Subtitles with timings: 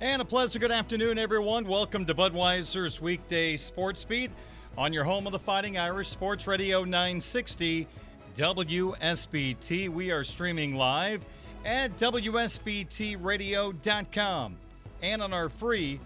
[0.00, 1.68] And a pleasant good afternoon, everyone.
[1.68, 4.32] Welcome to Budweiser's weekday sports beat
[4.76, 7.86] on your home of the Fighting Irish Sports Radio 960
[8.34, 9.88] WSBT.
[9.88, 11.24] We are streaming live
[11.64, 14.56] at WSBTRadio.com
[15.00, 16.00] and on our free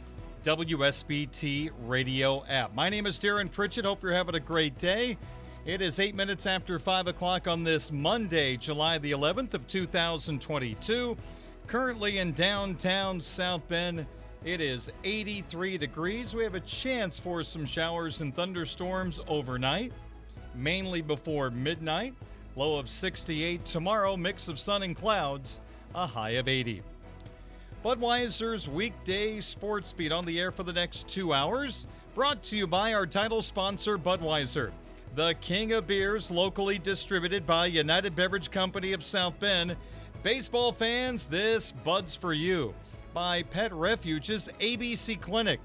[0.44, 2.74] WSBT radio app.
[2.74, 3.86] My name is Darren Pritchett.
[3.86, 5.16] Hope you're having a great day.
[5.64, 11.16] It is eight minutes after five o'clock on this Monday, July the 11th of 2022.
[11.68, 14.06] Currently in downtown South Bend,
[14.42, 16.34] it is 83 degrees.
[16.34, 19.92] We have a chance for some showers and thunderstorms overnight,
[20.54, 22.14] mainly before midnight.
[22.56, 25.60] Low of 68 tomorrow, mix of sun and clouds,
[25.94, 26.82] a high of 80.
[27.84, 32.66] Budweiser's weekday sports beat on the air for the next two hours, brought to you
[32.66, 34.70] by our title sponsor, Budweiser,
[35.14, 39.76] the king of beers, locally distributed by United Beverage Company of South Bend.
[40.24, 42.74] Baseball fans, this Bud's for you.
[43.14, 45.60] By Pet Refuge's ABC Clinic,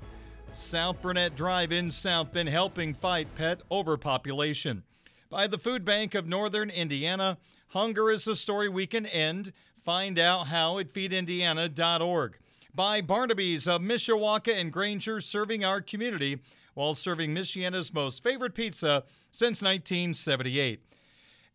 [0.52, 4.84] South Burnett Drive in South Bend, helping fight pet overpopulation.
[5.32, 9.54] By the Food Bank of Northern Indiana, hunger is a story we can end.
[9.80, 12.38] Find out how at feedindiana.org.
[12.76, 16.40] By Barnaby's of Mishawaka and Granger, serving our community
[16.76, 20.80] while serving Michiana's most favorite pizza since 1978.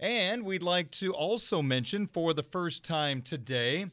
[0.00, 3.86] And we'd like to also mention for the first time today,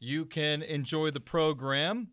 [0.00, 2.08] you can enjoy the program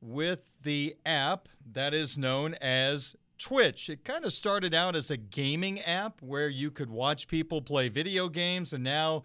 [0.00, 3.90] with the app that is known as Twitch.
[3.90, 7.90] It kind of started out as a gaming app where you could watch people play
[7.90, 9.24] video games, and now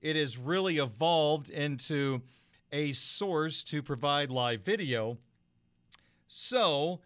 [0.00, 2.22] it has really evolved into
[2.70, 5.18] a source to provide live video.
[6.28, 7.00] So,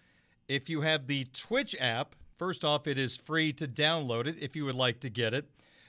[0.47, 4.55] if you have the Twitch app, first off, it is free to download it if
[4.55, 5.49] you would like to get it.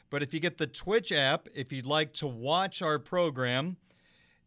[0.10, 3.78] But if you get the Twitch app, if you'd like to watch our program,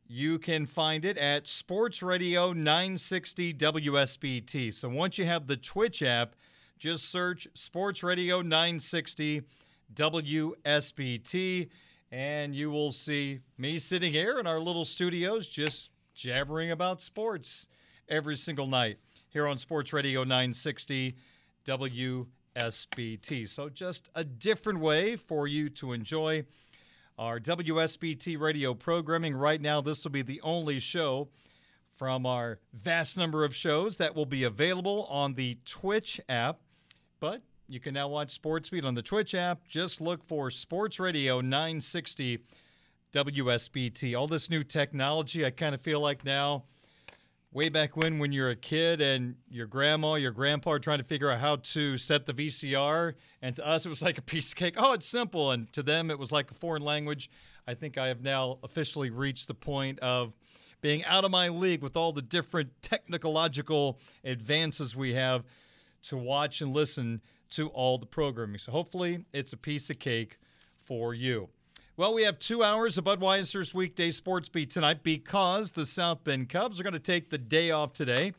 [0.06, 4.72] you can find it at Sports Radio 960 WSBT.
[4.72, 6.34] So once you have the Twitch app,
[6.78, 9.42] just search Sports Radio 960
[9.94, 11.68] WSBT
[12.12, 17.68] and you will see me sitting here in our little studios just jabbering about sports
[18.08, 18.98] every single night
[19.28, 21.14] here on Sports Radio 960
[21.64, 22.26] WSBT.
[23.46, 26.44] So just a different way for you to enjoy
[27.18, 29.34] our WSBT radio programming.
[29.34, 31.28] Right now, this will be the only show
[31.96, 36.60] from our vast number of shows that will be available on the Twitch app.
[37.20, 39.68] But you can now watch Sports Beat on the Twitch app.
[39.68, 42.38] Just look for Sports Radio 960
[43.12, 44.18] WSBT.
[44.18, 46.64] All this new technology, I kind of feel like now,
[47.52, 51.04] way back when, when you're a kid and your grandma, your grandpa are trying to
[51.04, 54.50] figure out how to set the VCR, and to us it was like a piece
[54.50, 54.74] of cake.
[54.76, 57.30] Oh, it's simple, and to them it was like a foreign language.
[57.66, 60.36] I think I have now officially reached the point of
[60.80, 65.44] being out of my league with all the different technological advances we have
[66.02, 68.58] to watch and listen to all the programming.
[68.58, 70.38] So hopefully it's a piece of cake
[70.78, 71.48] for you.
[71.96, 76.48] Well, we have two hours of Budweiser's weekday sports beat tonight because the South Bend
[76.48, 78.32] Cubs are going to take the day off today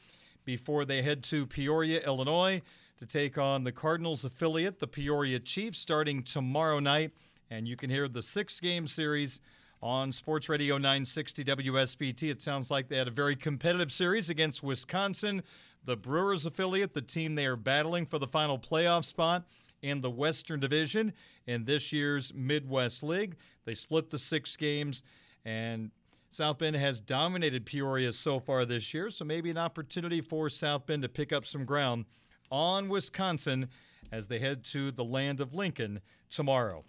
[0.46, 2.62] before they head to Peoria, Illinois
[2.98, 7.12] to take on the Cardinals affiliate, the Peoria Chiefs, starting tomorrow night.
[7.52, 9.42] And you can hear the six game series
[9.82, 12.32] on Sports Radio 960 WSBT.
[12.32, 15.44] It sounds like they had a very competitive series against Wisconsin,
[15.84, 19.46] the Brewers affiliate, the team they are battling for the final playoff spot
[19.82, 21.14] in the Western Division
[21.48, 23.36] in this year's Midwest League.
[23.66, 25.04] They split the six games,
[25.46, 25.92] and
[26.32, 30.86] South Bend has dominated Peoria so far this year, so maybe an opportunity for South
[30.86, 32.06] Bend to pick up some ground
[32.50, 33.70] on Wisconsin
[34.12, 36.84] as they head to the land of Lincoln tomorrow.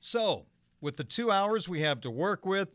[0.00, 0.46] So,
[0.80, 2.74] with the two hours we have to work with,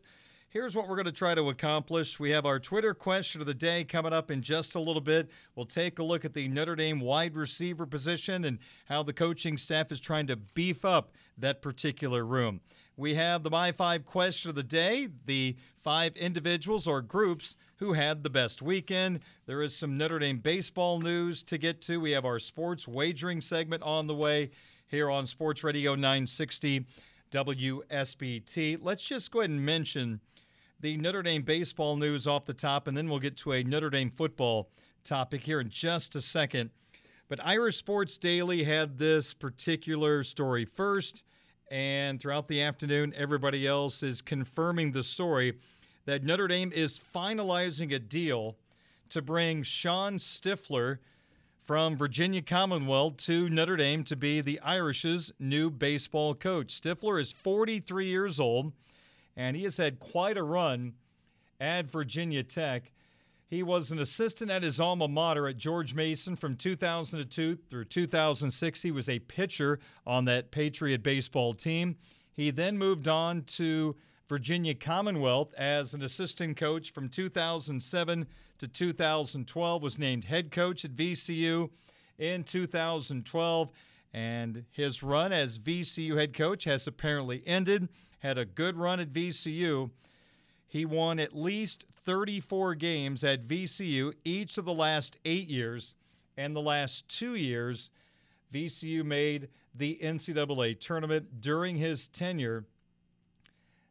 [0.56, 2.18] here's what we're going to try to accomplish.
[2.18, 5.28] We have our Twitter question of the day coming up in just a little bit.
[5.54, 9.58] We'll take a look at the Notre Dame wide receiver position and how the coaching
[9.58, 12.62] staff is trying to beef up that particular room.
[12.96, 17.92] We have the My Five question of the day, the five individuals or groups who
[17.92, 19.20] had the best weekend.
[19.44, 22.00] There is some Notre Dame baseball news to get to.
[22.00, 24.52] We have our sports wagering segment on the way
[24.86, 26.86] here on Sports Radio 960
[27.30, 28.78] WSBT.
[28.80, 30.20] Let's just go ahead and mention
[30.80, 33.90] the Notre Dame baseball news off the top, and then we'll get to a Notre
[33.90, 34.70] Dame football
[35.04, 36.70] topic here in just a second.
[37.28, 41.24] But Irish Sports Daily had this particular story first,
[41.70, 45.54] and throughout the afternoon, everybody else is confirming the story
[46.04, 48.56] that Notre Dame is finalizing a deal
[49.10, 51.00] to bring Shawn Stiffler
[51.60, 56.70] from Virginia Commonwealth to Notre Dame to be the Irish's new baseball coach.
[56.70, 58.72] Stiffler is 43 years old,
[59.36, 60.94] and he has had quite a run
[61.60, 62.92] at Virginia Tech.
[63.48, 68.82] He was an assistant at his alma mater at George Mason from 2002 through 2006.
[68.82, 71.96] He was a pitcher on that Patriot baseball team.
[72.32, 73.94] He then moved on to
[74.28, 78.26] Virginia Commonwealth as an assistant coach from 2007
[78.58, 81.70] to 2012, was named head coach at VCU
[82.18, 83.70] in 2012,
[84.12, 87.88] and his run as VCU head coach has apparently ended.
[88.26, 89.88] Had a good run at VCU.
[90.66, 95.94] He won at least 34 games at VCU each of the last eight years,
[96.36, 97.88] and the last two years,
[98.52, 102.64] VCU made the NCAA tournament during his tenure.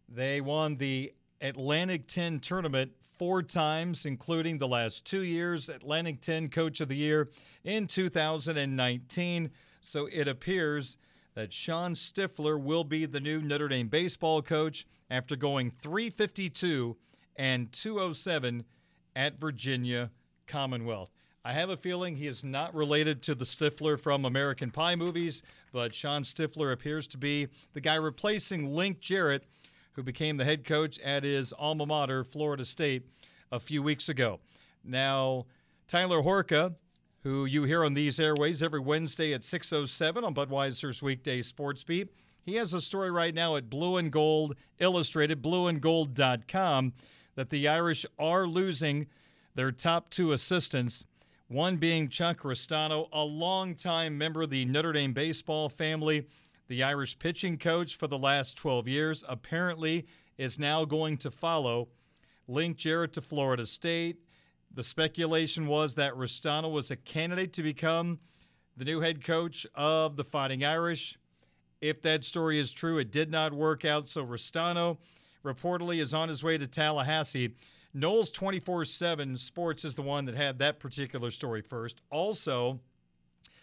[0.09, 6.49] They won the Atlantic 10 tournament four times, including the last two years, Atlantic 10
[6.49, 7.29] Coach of the Year
[7.63, 9.51] in 2019.
[9.79, 10.97] So it appears
[11.35, 16.97] that Shawn Stiffler will be the new Notre Dame baseball coach after going 352
[17.35, 18.63] and 207
[19.15, 20.11] at Virginia
[20.47, 21.11] Commonwealth.
[21.43, 25.43] I have a feeling he is not related to the Stifler from American Pie movies,
[25.71, 29.43] but Shawn Stiffler appears to be the guy replacing Link Jarrett
[29.95, 33.03] who became the head coach at his alma mater, Florida State,
[33.51, 34.39] a few weeks ago.
[34.83, 35.45] Now,
[35.87, 36.75] Tyler Horka,
[37.25, 42.10] who you hear on these airways every Wednesday at 6:07 on Budweiser's weekday Sports Beat,
[42.44, 46.94] he has a story right now at Blue and Gold Illustrated, blueandgold.com,
[47.33, 49.07] that the Irish are losing
[49.56, 51.07] their top two assistants.
[51.48, 56.28] One being Chuck Ristano, a longtime member of the Notre Dame baseball family
[56.68, 60.06] the Irish pitching coach for the last 12 years, apparently
[60.38, 61.88] is now going to follow
[62.48, 64.19] Link Jarrett to Florida State.
[64.75, 68.19] The speculation was that Ristano was a candidate to become
[68.75, 71.18] the new head coach of the Fighting Irish.
[71.80, 74.10] If that story is true, it did not work out.
[74.10, 74.98] So Ristano
[75.45, 77.56] reportedly is on his way to Tallahassee.
[77.95, 82.01] Noles 24 7 Sports is the one that had that particular story first.
[82.12, 82.81] Also,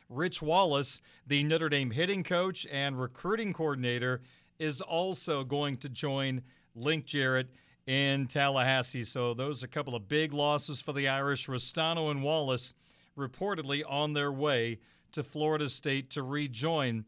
[0.09, 4.23] Rich Wallace, the Notre Dame hitting coach and recruiting coordinator,
[4.59, 6.41] is also going to join
[6.75, 7.51] Link Jarrett
[7.87, 9.05] in Tallahassee.
[9.05, 11.47] So those are a couple of big losses for the Irish.
[11.47, 12.75] Ristano and Wallace
[13.17, 14.79] reportedly on their way
[15.13, 17.05] to Florida State to rejoin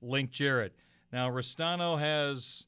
[0.00, 0.74] Link Jarrett.
[1.12, 2.66] Now, Ristano has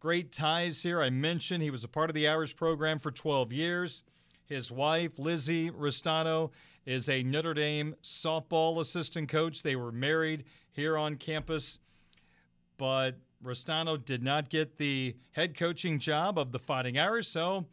[0.00, 1.00] great ties here.
[1.00, 4.02] I mentioned he was a part of the Irish program for 12 years.
[4.46, 6.50] His wife, Lizzie Ristano,
[6.84, 9.62] is a Notre Dame softball assistant coach.
[9.62, 11.78] They were married here on campus,
[12.76, 17.66] but Ristano did not get the head coaching job of the Fighting Irish, so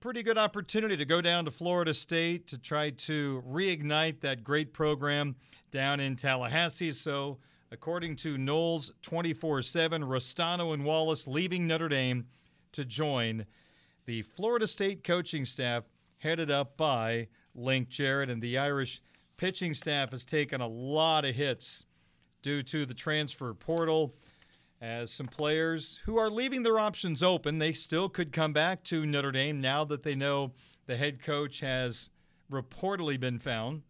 [0.00, 4.72] pretty good opportunity to go down to Florida State to try to reignite that great
[4.72, 5.36] program
[5.70, 6.92] down in Tallahassee.
[6.92, 7.38] So,
[7.70, 12.26] according to Noles 24 7, Ristano and Wallace leaving Notre Dame
[12.72, 13.44] to join
[14.06, 15.84] the Florida State coaching staff
[16.18, 18.30] headed up by Link Jarrett.
[18.30, 19.02] And the Irish
[19.36, 21.84] pitching staff has taken a lot of hits
[22.42, 24.14] due to the transfer portal.
[24.80, 29.04] As some players who are leaving their options open, they still could come back to
[29.04, 30.52] Notre Dame now that they know
[30.86, 32.08] the head coach has
[32.50, 33.82] reportedly been found.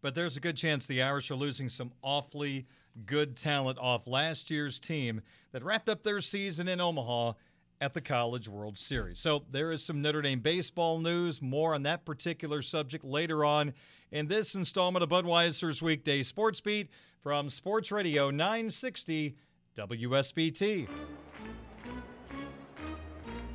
[0.00, 2.68] But there's a good chance the Irish are losing some awfully
[3.06, 7.32] good talent off last year's team that wrapped up their season in Omaha
[7.80, 9.18] at the College World Series.
[9.18, 11.42] So there is some Notre Dame baseball news.
[11.42, 13.72] More on that particular subject later on
[14.12, 16.88] in this installment of Budweiser's Weekday Sports Beat
[17.20, 19.36] from Sports Radio 960
[19.78, 20.88] WSBT.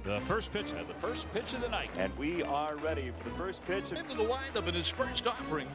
[0.06, 1.89] The first pitch, uh, the first pitch of the night.
[1.98, 3.92] And we are ready for the first pitch.
[3.92, 5.68] Into the windup in his first offering.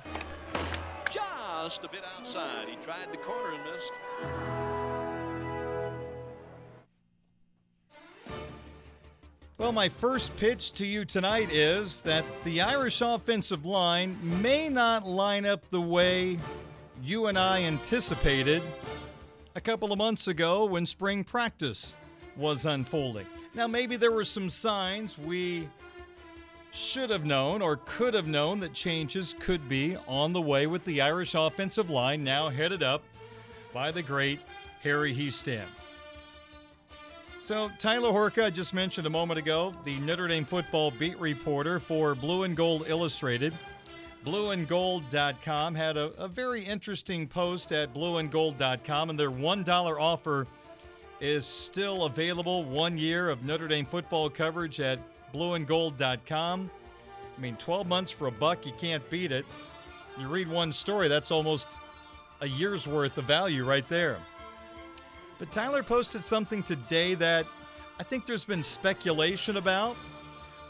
[1.11, 2.67] Just a bit outside.
[2.67, 3.93] He tried the corner and missed.
[9.59, 15.07] Well, my first pitch to you tonight is that the Irish offensive line may not
[15.07, 16.39] line up the way
[17.03, 18.63] you and I anticipated
[19.59, 21.97] a couple of months ago when spring practice
[22.37, 23.27] was unfolding.
[23.55, 25.69] Now, maybe there were some signs we
[26.71, 30.85] should have known or could have known that changes could be on the way with
[30.85, 33.03] the Irish offensive line now headed up
[33.75, 34.39] by the great
[34.85, 35.67] Harry Hiestand.
[37.41, 41.81] So, Tyler Horka, I just mentioned a moment ago, the Notre Dame football beat reporter
[41.81, 43.53] for Blue and Gold Illustrated.
[44.29, 50.47] Blueandgold.com had a, a very interesting post at blueandgold.com, and their $1 offer
[51.19, 52.63] is still available.
[52.63, 55.01] One year of Notre Dame football coverage at
[55.33, 56.71] blueandgold.com.
[56.71, 59.47] I mean, 12 months for a buck, you can't beat it.
[60.19, 61.79] You read one story, that's almost
[62.43, 64.19] a year's worth of value right there.
[65.39, 67.47] But Tyler posted something today that
[67.99, 69.97] I think there's been speculation about,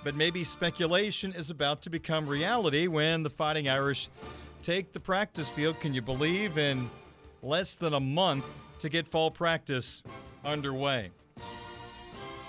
[0.09, 4.09] but maybe speculation is about to become reality when the Fighting Irish
[4.63, 5.79] take the practice field.
[5.81, 6.89] Can you believe in
[7.43, 8.47] less than a month
[8.79, 10.03] to get fall practice
[10.47, 11.11] underway?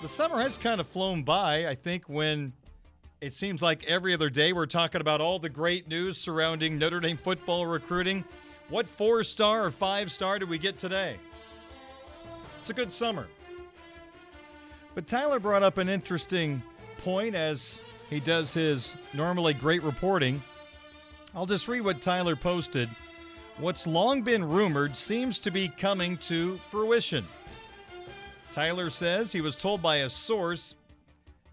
[0.00, 2.54] The summer has kind of flown by, I think, when
[3.20, 7.00] it seems like every other day we're talking about all the great news surrounding Notre
[7.00, 8.24] Dame football recruiting.
[8.70, 11.18] What four star or five star did we get today?
[12.58, 13.26] It's a good summer.
[14.94, 16.62] But Tyler brought up an interesting
[17.00, 20.42] point as he does his normally great reporting.
[21.34, 22.88] I'll just read what Tyler posted.
[23.58, 27.26] What's long been rumored seems to be coming to fruition.
[28.52, 30.74] Tyler says he was told by a source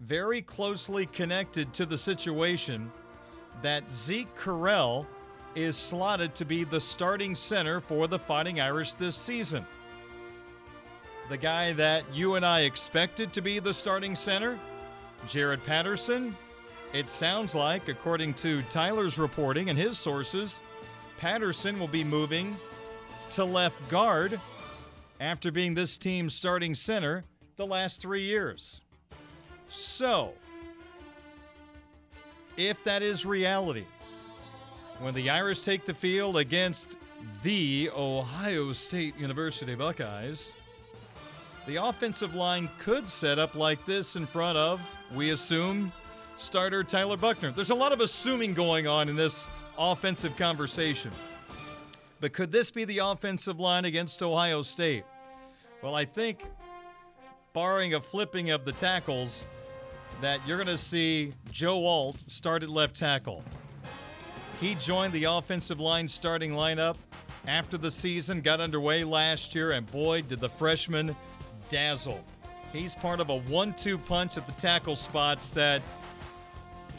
[0.00, 2.90] very closely connected to the situation
[3.62, 5.06] that Zeke Correll
[5.54, 9.66] is slotted to be the starting center for the Fighting Irish this season.
[11.28, 14.58] The guy that you and I expected to be the starting center,
[15.26, 16.36] Jarrett Patterson,
[16.92, 20.60] it sounds like, according to Tyler's reporting and his sources,
[21.18, 22.56] Patterson will be moving
[23.30, 24.40] to left guard
[25.20, 27.24] after being this team's starting center
[27.56, 28.80] the last three years.
[29.68, 30.32] So,
[32.56, 33.84] if that is reality,
[35.00, 36.96] when the Irish take the field against
[37.42, 40.52] the Ohio State University Buckeyes,
[41.68, 44.80] the offensive line could set up like this in front of,
[45.14, 45.92] we assume,
[46.38, 47.50] starter Tyler Buchner.
[47.50, 51.10] There's a lot of assuming going on in this offensive conversation.
[52.20, 55.04] But could this be the offensive line against Ohio State?
[55.82, 56.42] Well, I think,
[57.52, 59.46] barring a flipping of the tackles,
[60.22, 63.44] that you're going to see Joe Alt start at left tackle.
[64.58, 66.96] He joined the offensive line starting lineup
[67.46, 71.14] after the season got underway last year, and boy, did the freshman
[71.68, 72.24] dazzle.
[72.72, 75.82] He's part of a one two punch at the tackle spots that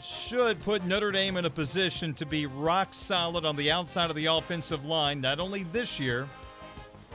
[0.02, 4.16] should put Notre Dame in a position to be rock solid on the outside of
[4.16, 6.26] the offensive line, not only this year,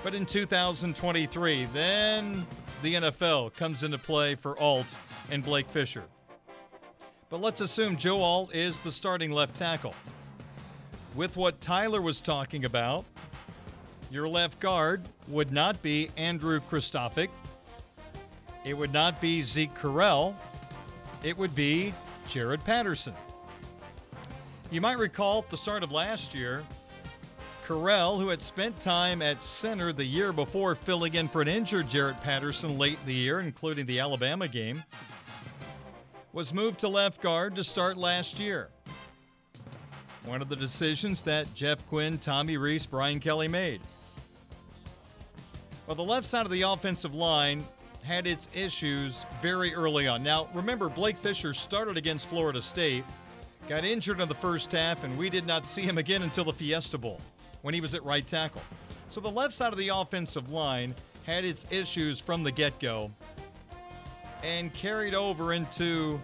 [0.04, 1.66] but in 2023.
[1.74, 2.46] Then
[2.82, 4.96] the NFL comes into play for Alt
[5.32, 6.04] and Blake Fisher.
[7.30, 9.96] But let's assume Joe Alt is the starting left tackle.
[11.16, 13.06] With what Tyler was talking about,
[14.12, 17.30] your left guard would not be Andrew Kristofic.
[18.66, 20.34] It would not be Zeke Correll.
[21.24, 21.94] It would be
[22.28, 23.14] Jarrett Patterson.
[24.72, 26.64] You might recall at the start of last year,
[27.68, 31.90] Correll, who had spent time at center the year before filling in for an injured
[31.90, 34.84] Jarrett Patterson late in the year, including the Alabama game,
[36.34, 38.70] was moved to left guard to start last year.
[40.26, 43.82] One of the decisions that Jeff Quinn, Tommy Rees, Brian Kelly made.
[45.86, 47.64] Well, the left side of the offensive line
[48.06, 50.22] had its issues very early on.
[50.22, 53.04] Now, remember, Blake Fisher started against Florida State,
[53.68, 56.54] got injured in the first half, and we did not see him again until the
[56.54, 57.20] Fiesta Bowl
[57.64, 58.62] when he was at right tackle.
[59.10, 60.94] So the left side of the offensive line
[61.26, 63.12] had its issues from the get go
[64.44, 66.22] and carried over into,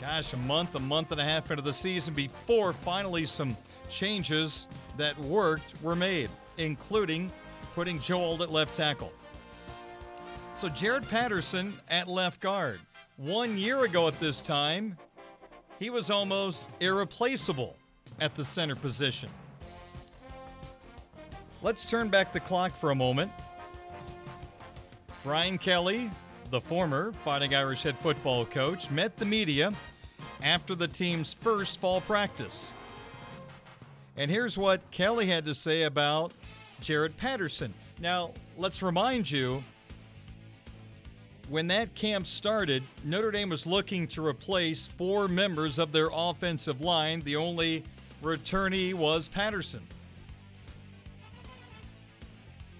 [0.00, 3.56] gosh, a month, a month and a half into the season before finally some
[3.90, 7.32] changes that worked were made, including
[7.74, 9.12] putting Joe Alt at left tackle.
[10.64, 12.80] So Jarrett Patterson at left guard.
[13.18, 14.96] One year ago at this time,
[15.78, 17.76] he was almost irreplaceable
[18.18, 19.28] at the center position.
[21.60, 23.30] Let's turn back the clock for a moment.
[25.22, 26.08] Brian Kelly,
[26.48, 29.70] the former Fighting Irish head football coach, met the media
[30.42, 32.72] after the team's first fall practice.
[34.16, 36.32] And here's what Kelly had to say about
[36.80, 37.74] Jarrett Patterson.
[38.00, 39.62] Now, let's remind you
[41.48, 46.80] when that camp started, Notre Dame was looking to replace four members of their offensive
[46.80, 47.20] line.
[47.20, 47.84] The only
[48.22, 49.86] returnee was Patterson.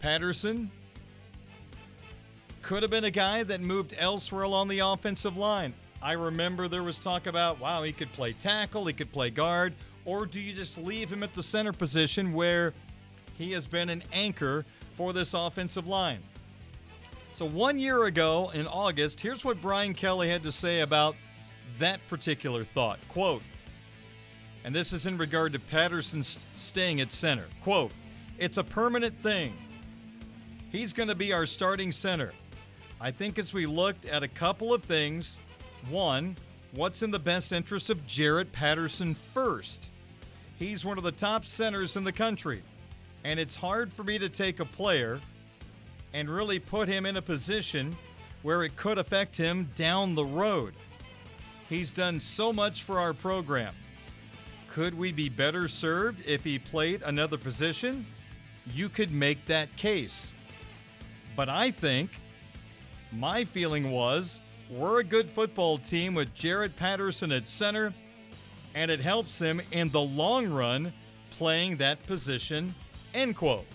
[0.01, 0.71] Patterson
[2.63, 5.75] could have been a guy that moved elsewhere along the offensive line.
[6.03, 9.75] I remember there was talk about, wow, he could play tackle, he could play guard,
[10.05, 12.75] or do you just leave him at the center position where
[13.37, 14.65] he has been an anchor
[14.97, 16.21] for this offensive line?
[17.35, 21.17] So, one year ago in August, here's what Brian Kelly had to say about
[21.81, 23.01] that particular thought.
[23.09, 23.43] Quote,
[24.63, 27.47] and this is in regard to Patterson staying at center.
[27.65, 27.91] Quote,
[28.39, 29.53] it's a permanent thing.
[30.71, 32.31] He's going to be our starting center.
[33.01, 35.37] I think as we looked at a couple of things,
[35.91, 36.37] one,
[36.71, 39.91] what's in the best interest of Jarrett Patterson first?
[40.57, 42.63] He's one of the top centers in the country,
[43.25, 45.19] and it's hard for me to take a player
[46.15, 47.95] and really put him in a position
[48.43, 50.73] where it could affect him down the road.
[51.69, 53.75] He's done so much for our program.
[54.71, 58.07] Could we be better served if he played another position?
[58.73, 60.33] You could make that case.
[61.37, 62.11] But I think
[63.13, 64.41] my feeling was
[64.71, 67.93] we're a good football team with Jarrett Patterson at center,
[68.75, 70.93] and it helps him in the long run
[71.31, 72.75] playing that position.
[73.15, 73.67] End quote.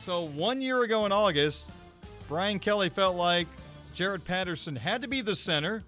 [0.00, 1.68] So, one year ago in August,
[2.26, 3.46] Brian Kelly felt like
[3.94, 5.82] Jarrett Patterson had to be the center,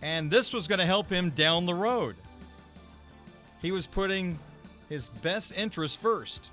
[0.00, 2.16] and this was going to help him down the road.
[3.60, 4.38] He was putting
[4.88, 6.48] his best interest first.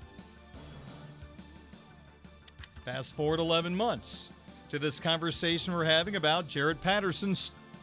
[2.84, 4.28] Fast forward 11 months
[4.68, 7.34] to this conversation we're having about Jarrett Patterson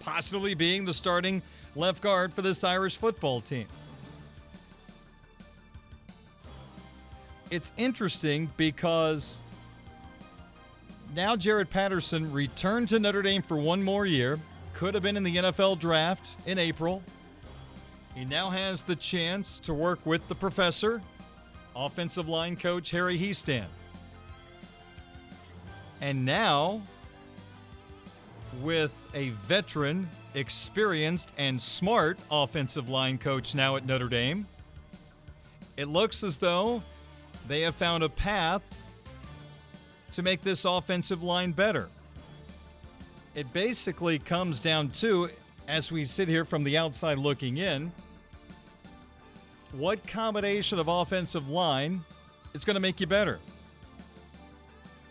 [0.02, 1.42] possibly being the starting
[1.76, 3.66] left guard for this Irish football team.
[7.50, 9.40] It's interesting because
[11.16, 14.38] now Jarrett Patterson returned to Notre Dame for one more year,
[14.74, 17.02] could have been in the NFL draft in April.
[18.16, 21.02] He now has the chance to work with the professor,
[21.76, 23.66] offensive line coach Harry Hiestand.
[26.02, 26.82] And now,
[28.62, 34.46] with a veteran, experienced, and smart offensive line coach now at Notre Dame,
[35.78, 36.84] it looks as though
[37.48, 38.62] they have found a path
[40.12, 41.90] to make this offensive line better.
[43.36, 45.30] It basically comes down to,
[45.68, 47.92] as we sit here from the outside looking in,
[49.74, 52.04] what combination of offensive line
[52.54, 53.40] is going to make you better?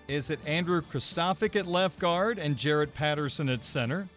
[0.09, 4.09] Is it Andrew Kristofic at left guard and Jarrett Patterson at center?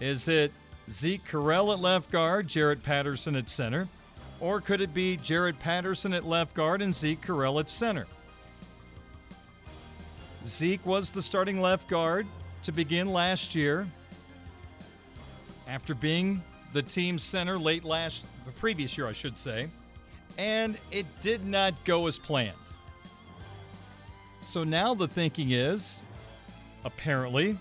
[0.00, 0.52] Is it
[0.90, 3.86] Zeke Correll at left guard, Jarrett Patterson at center?
[4.40, 8.06] Or could it be Jarrett Patterson at left guard and Zeke Correll at center?
[10.46, 12.26] Zeke was the starting left guard
[12.62, 13.86] to begin last year
[15.68, 19.68] after being the team's center late last the previous year I should say
[20.38, 22.56] and it did not go as planned.
[24.42, 26.00] So now the thinking is
[26.84, 27.58] apparently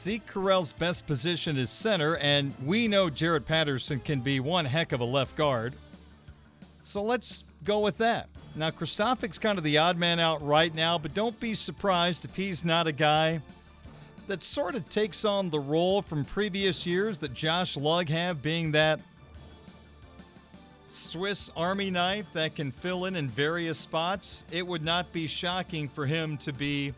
[0.00, 4.92] Zeke Correll's best position is center, and we know Jarrett Patterson can be one heck
[4.92, 5.74] of a left guard.
[6.80, 8.30] So let's go with that.
[8.56, 12.34] Now, Kristofic's kind of the odd man out right now, but don't be surprised if
[12.34, 13.42] he's not a guy
[14.26, 18.72] that sort of takes on the role from previous years that Josh Lugg have, being
[18.72, 19.02] that
[20.88, 24.46] Swiss Army knife that can fill in in various spots.
[24.50, 26.94] It would not be shocking for him to be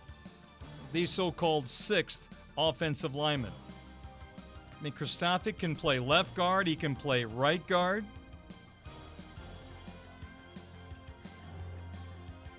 [0.93, 3.53] the so called sixth offensive lineman.
[4.79, 8.05] I mean, Kristofic can play left guard, he can play right guard.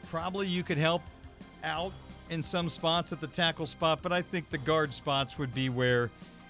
[0.10, 1.02] Probably you could help
[1.64, 1.92] out
[2.30, 5.70] in some spots at the tackle spot, but I think the guard spots would be
[5.70, 6.10] where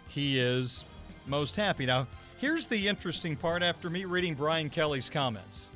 [0.10, 0.84] he is
[1.28, 1.86] most happy.
[1.86, 2.08] Now,
[2.40, 5.70] here's the interesting part after me reading Brian Kelly's comments.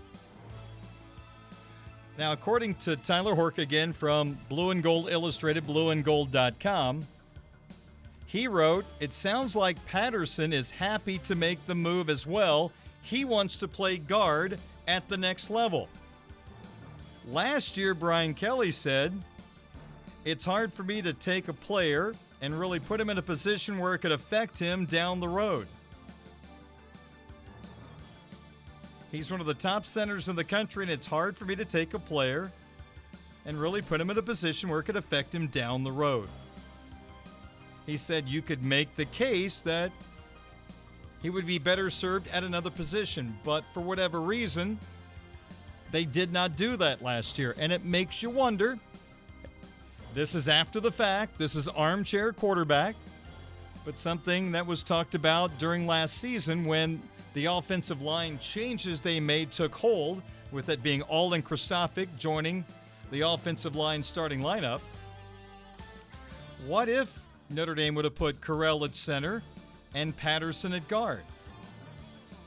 [2.18, 7.06] Now, according to Tyler Hork again from Blue and Gold Illustrated, blueandgold.com,
[8.28, 12.72] he wrote, It sounds like Patterson is happy to make the move as well.
[13.02, 15.88] He wants to play guard at the next level.
[17.30, 19.14] Last year, Brian Kelly said,
[20.26, 23.80] It's hard for me to take a player and really put him in a position
[23.80, 25.66] where it could affect him down the road.
[29.10, 31.64] He's one of the top centers in the country, and it's hard for me to
[31.66, 32.52] take a player
[33.46, 36.28] and really put him in a position where it could affect him down the road.
[37.88, 39.92] He said you could make the case that
[41.24, 44.78] he would be better served at another position, but for whatever reason,
[45.92, 47.56] they did not do that last year.
[47.58, 48.78] And it makes you wonder
[50.14, 52.96] this is after the fact, this is armchair quarterback,
[53.86, 57.02] but something that was talked about during last season when
[57.34, 60.22] the offensive line changes they made took hold,
[60.52, 62.66] with it being Alt and Kristofic joining
[63.12, 64.82] the offensive line starting lineup.
[66.66, 69.42] What if Notre Dame would have put Correll at center
[69.96, 71.22] and Patterson at guard?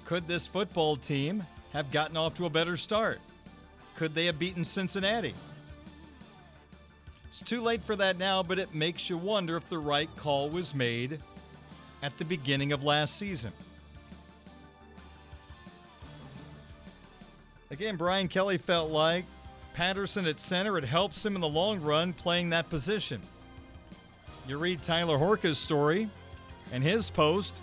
[0.05, 3.21] Could this football team have gotten off to a better start?
[3.97, 5.35] Could they have beaten Cincinnati?
[7.29, 10.49] It's too late for that now, but it makes you wonder if the right call
[10.49, 11.19] was made
[12.03, 13.53] at the beginning of last season.
[17.71, 19.25] Again, Brian Kelly felt like
[19.75, 23.21] Patterson at center, it helps him in the long run playing that position.
[24.47, 26.09] You read Tyler Horka's story
[26.73, 27.61] and his post,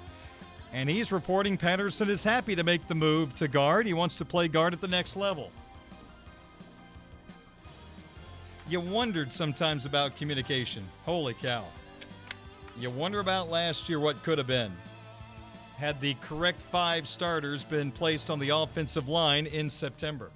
[0.74, 3.86] and he's reporting Patterson is happy to make the move to guard.
[3.86, 5.52] He wants to play guard at the next level.
[8.70, 10.84] You wondered sometimes about communication.
[11.06, 11.64] Holy cow.
[12.78, 14.72] You wonder about last year what could have been.
[15.78, 20.30] Had the correct five starters been placed on the offensive line in September.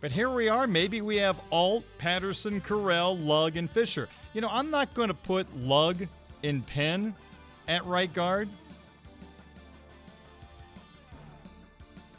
[0.00, 0.66] But here we are.
[0.66, 4.08] Maybe we have Alt, Patterson, Correll, Lugg, and Fisher.
[4.34, 6.06] You know, I'm not going to put Lugg
[6.42, 7.14] in pen
[7.66, 8.48] at right guard.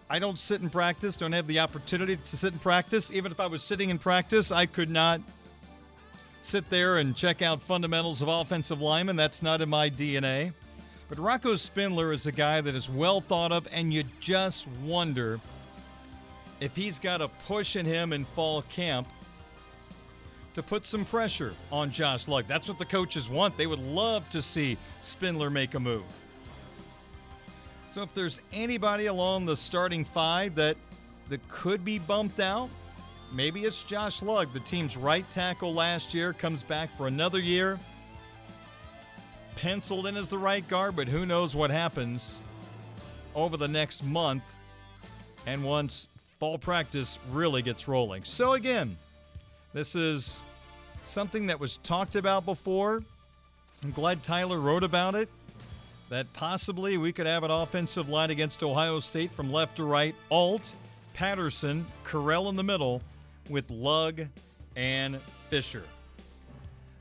[0.10, 3.12] I don't sit in practice, don't have the opportunity to sit in practice.
[3.12, 5.22] Even if I was sitting in practice, I could not
[6.42, 9.16] sit there and check out fundamentals of offensive linemen.
[9.16, 10.52] That's not in my DNA.
[11.10, 15.40] But Rocco Spindler is a guy that is well thought of, and you just wonder
[16.60, 19.08] if he's got a push in him in fall camp
[20.60, 22.46] to put some pressure on Josh Lugg.
[22.46, 23.56] That's what the coaches want.
[23.56, 26.04] They would love to see Spindler make a move.
[27.90, 30.76] So if there's anybody along the starting five that
[31.30, 32.70] that could be bumped out,
[33.32, 37.80] maybe it's Josh Lugg, the team's right tackle last year, comes back for another year.
[39.56, 42.38] Penciled in as the right guard, but who knows what happens
[43.34, 44.44] over the next month
[45.46, 48.26] and once fall practice really gets rolling.
[48.26, 48.98] So again,
[49.74, 50.42] this is
[51.10, 53.02] something that was talked about before.
[53.84, 55.30] I'm glad Tyler wrote about it
[56.10, 60.16] that possibly we could have an offensive line against Ohio State from left to right.
[60.32, 60.72] Alt,
[61.14, 63.02] Patterson, Correll in the middle
[63.50, 64.28] with Lugg
[64.76, 65.20] and
[65.50, 65.84] Fisher.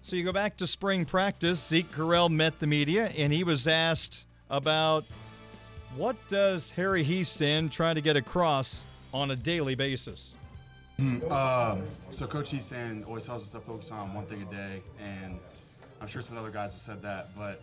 [0.02, 1.66] So you go back to spring practice.
[1.66, 5.04] Zeke Correll met the media and he was asked about
[5.96, 10.34] what does Harry Hiestand try to get across on a daily basis?
[11.30, 15.38] Um, so Coach Hiestand always tells us to focus on one thing a day, and
[16.00, 17.60] I'm sure some other guys have said that, but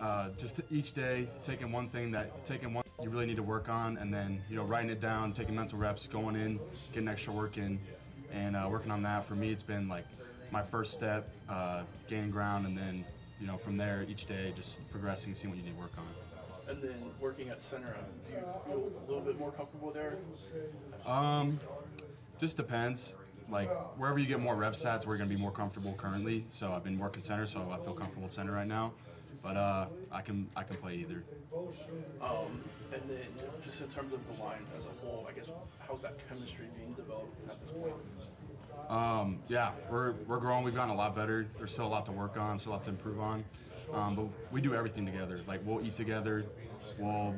[0.00, 3.68] uh, just each day taking one thing that taking one you really need to work
[3.68, 6.60] on, and then you know writing it down, taking mental reps, going in,
[6.92, 7.78] getting extra work in,
[8.32, 9.24] and uh, working on that.
[9.24, 10.04] For me, it's been like
[10.50, 13.04] my first step, uh, gaining ground, and then
[13.40, 16.04] you know from there each day just progressing, seeing what you need to work on.
[16.68, 17.94] And then working at center,
[18.26, 20.16] do you feel a little bit more comfortable there?
[21.06, 21.58] Um,
[22.40, 23.16] just depends.
[23.50, 26.44] Like wherever you get more reps at, we're gonna be more comfortable currently.
[26.48, 28.92] So I've been working center, so I feel comfortable at center right now.
[29.42, 31.22] But uh, I can I can play either.
[32.22, 35.50] Um, and then just in terms of the line as a whole, I guess
[35.86, 37.94] how's that chemistry being developed at this point?
[38.88, 40.64] Um, yeah, we're we're growing.
[40.64, 41.46] We've gotten a lot better.
[41.58, 43.44] There's still a lot to work on, still a lot to improve on.
[43.92, 45.40] Um, but we do everything together.
[45.46, 46.46] Like we'll eat together,
[46.98, 47.34] we'll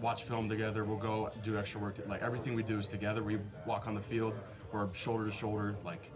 [0.00, 1.96] watch film together, we'll go do extra work.
[2.08, 3.22] Like everything we do is together.
[3.22, 4.34] We walk on the field,
[4.72, 5.76] we're shoulder to shoulder.
[5.84, 6.10] Like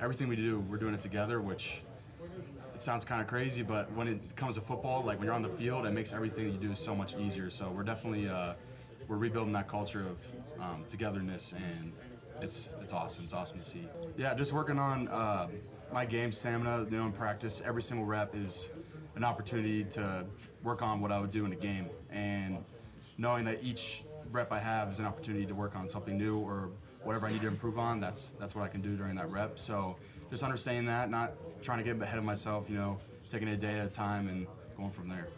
[0.00, 1.82] everything we do, we're doing it together, which
[2.74, 5.42] it sounds kind of crazy, but when it comes to football, like when you're on
[5.42, 7.50] the field, it makes everything you do so much easier.
[7.50, 8.54] So we're definitely uh,
[9.08, 11.92] we're rebuilding that culture of um, togetherness, and
[12.40, 13.24] it's it's awesome.
[13.24, 13.86] It's awesome to see.
[14.16, 15.48] Yeah, just working on uh,
[15.92, 16.86] my game stamina.
[16.90, 18.70] You know, in practice, every single rep is
[19.14, 20.24] an opportunity to
[20.62, 22.58] work on what I would do in a game, and
[23.18, 26.70] knowing that each rep I have is an opportunity to work on something new or
[27.02, 28.00] whatever I need to improve on.
[28.00, 29.58] That's that's what I can do during that rep.
[29.58, 29.96] So
[30.30, 32.98] just understanding that, not trying to get ahead of myself, you know,
[33.28, 34.46] taking it a day at a time and
[34.76, 35.28] going from there.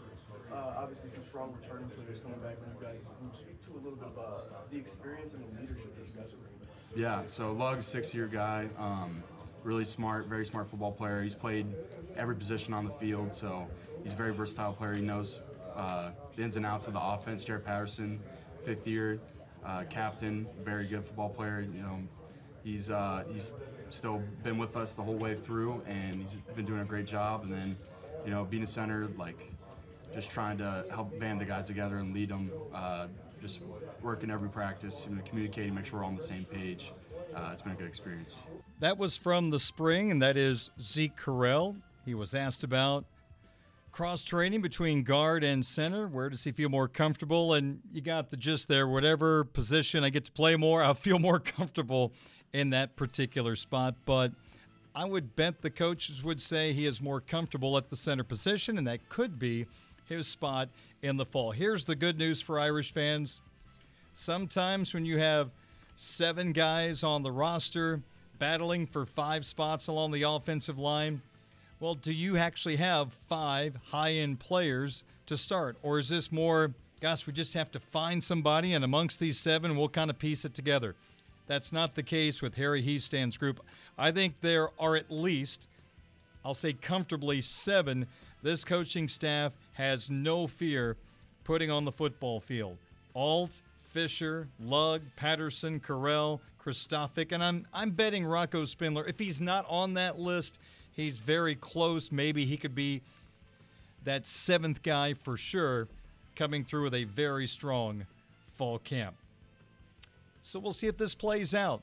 [0.52, 3.00] Uh, obviously, some strong returning players coming back from you guys.
[3.18, 6.14] Can you speak to a little bit about the experience and the leadership that you
[6.16, 6.60] guys are bringing?
[6.96, 9.20] Yeah, so Lugg's six-year guy, um,
[9.64, 11.22] really smart, very smart football player.
[11.22, 11.66] He's played
[12.16, 13.66] every position on the field, so
[14.04, 14.94] he's a very versatile player.
[14.94, 15.42] He knows
[15.74, 17.44] uh, the ins and outs of the offense.
[17.44, 18.20] Jarrett Patterson,
[18.62, 19.20] fifth year,
[19.64, 21.60] uh, captain, very good football player.
[21.60, 21.98] You know,
[22.62, 23.54] he's uh, he's
[23.90, 27.44] still been with us the whole way through, and he's been doing a great job.
[27.44, 27.76] And then,
[28.24, 29.52] you know, being a center, like
[30.12, 32.50] just trying to help band the guys together and lead them.
[32.72, 33.06] Uh,
[33.40, 33.60] just
[34.00, 36.92] working every practice, you know, communicating, make sure we're all on the same page.
[37.36, 38.42] Uh, it's been a good experience.
[38.80, 41.76] That was from the spring, and that is Zeke Correll.
[42.06, 43.04] He was asked about
[43.94, 46.08] cross training between guard and center.
[46.08, 47.54] Where does he feel more comfortable?
[47.54, 48.88] And you got the gist there.
[48.88, 52.12] Whatever position I get to play more, I'll feel more comfortable
[52.52, 53.94] in that particular spot.
[54.04, 54.32] But
[54.96, 58.78] I would bet the coaches would say he is more comfortable at the center position,
[58.78, 59.64] and that could be
[60.06, 60.70] his spot
[61.02, 61.52] in the fall.
[61.52, 63.42] Here's the good news for Irish fans.
[64.14, 65.52] Sometimes when you have
[65.94, 68.02] seven guys on the roster,
[68.40, 71.22] battling for five spots along the offensive line.
[71.84, 75.76] Well, do you actually have five high end players to start?
[75.82, 79.76] Or is this more, gosh, we just have to find somebody, and amongst these seven,
[79.76, 80.94] we'll kind of piece it together?
[81.46, 83.62] That's not the case with Harry Hiestand's group.
[83.98, 85.66] I think there are at least,
[86.42, 88.06] I'll say comfortably, seven.
[88.42, 90.96] This coaching staff has no fear
[91.44, 92.78] putting on the football field.
[93.14, 99.06] Alt, Fisher, Lugg, Patterson, Correll, Kristofic, and I'm I'm betting Rocco Spindler.
[99.06, 100.58] If he's not on that list,
[100.94, 102.10] he's very close.
[102.10, 103.02] Maybe he could be
[104.04, 105.88] that seventh guy for sure,
[106.36, 108.06] coming through with a very strong
[108.56, 109.14] fall camp.
[110.42, 111.82] So we'll see if this plays out.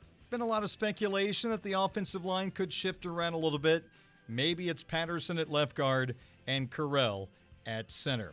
[0.00, 3.58] It's been a lot of speculation that the offensive line could shift around a little
[3.58, 3.84] bit.
[4.28, 6.14] Maybe it's Patterson at left guard
[6.46, 7.28] and Correll
[7.66, 8.32] at center.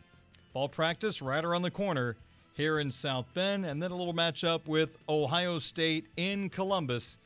[0.52, 2.16] Fall practice right around the corner
[2.56, 7.18] here in South Bend, and then a little matchup with Ohio State in Columbus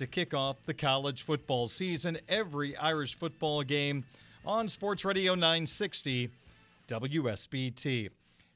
[0.00, 2.16] to kick off the college football season.
[2.26, 4.02] Every Irish football game
[4.46, 6.30] on Sports Radio 960
[6.88, 8.08] WSBT.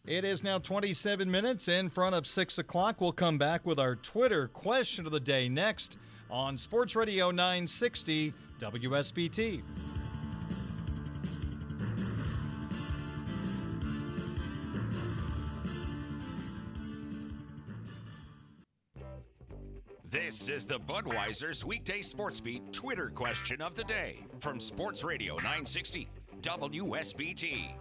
[0.07, 2.98] It is now 27 minutes in front of 6 o'clock.
[2.98, 5.98] We'll come back with our Twitter question of the day next
[6.30, 9.62] on Sports Radio 960 WSBT.
[20.35, 25.37] This is the Budweiser's weekday sports beat Twitter question of the day from Sports Radio
[25.37, 26.09] 960
[26.42, 27.75] WSBT.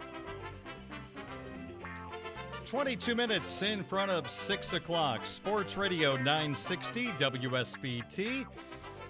[2.64, 5.26] 22 minutes in front of 6 o'clock.
[5.26, 8.46] Sports Radio 960 WSBT.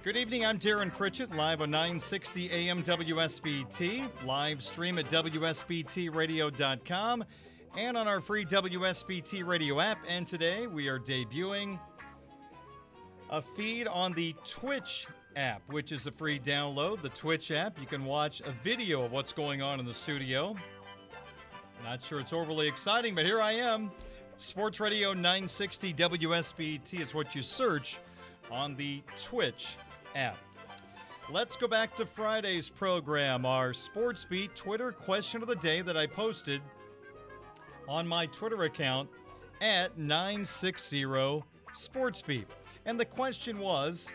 [0.04, 0.46] Good evening.
[0.46, 7.26] I'm Darren Pritchett, live on 960 AM WSBT, live stream at WSBTRadio.com,
[7.76, 9.98] and on our free WSBT radio app.
[10.08, 11.78] And today we are debuting
[13.34, 17.02] a feed on the Twitch app, which is a free download.
[17.02, 20.56] The Twitch app, you can watch a video of what's going on in the studio.
[21.84, 23.90] Not sure it's overly exciting, but here I am.
[24.38, 27.98] Sports Radio 960 WSBT is what you search
[28.52, 29.78] on the Twitch
[30.16, 30.38] app.
[31.32, 35.98] Let's go back to Friday's program, our Sports Beat Twitter question of the day that
[35.98, 36.62] I posted
[37.88, 39.10] on my Twitter account
[39.60, 42.46] at 960 Sports SportsBeat.
[42.86, 44.12] And the question was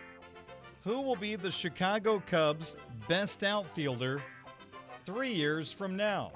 [0.85, 2.77] who will be the Chicago Cubs'
[3.09, 4.23] best outfielder
[5.05, 6.33] three years from now?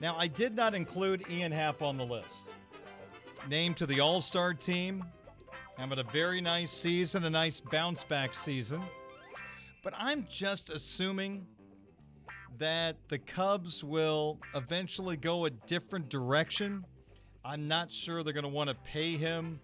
[0.00, 2.48] Now, I did not include Ian Happ on the list.
[3.48, 5.04] Named to the All Star team,
[5.76, 8.80] having a very nice season, a nice bounce back season.
[9.82, 11.46] But I'm just assuming
[12.58, 16.84] that the Cubs will eventually go a different direction.
[17.44, 19.58] I'm not sure they're going to want to pay him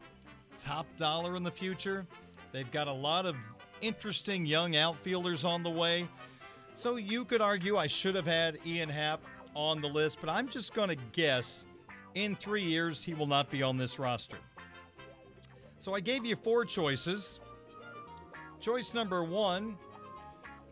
[0.58, 2.06] top dollar in the future.
[2.50, 3.36] They've got a lot of
[3.80, 6.08] interesting young outfielders on the way.
[6.74, 9.20] So you could argue I should have had Ian Happ
[9.54, 11.66] on the list, but I'm just going to guess
[12.14, 14.38] in three years he will not be on this roster.
[15.78, 17.38] So I gave you four choices.
[18.60, 19.76] Choice number one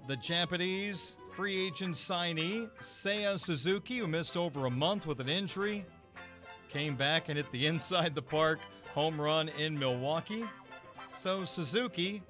[0.08, 5.84] the Japanese free agent signee, Seiya Suzuki, who missed over a month with an injury,
[6.68, 8.58] came back and hit the inside the park
[8.94, 10.44] home run in Milwaukee.
[11.18, 12.22] So Suzuki,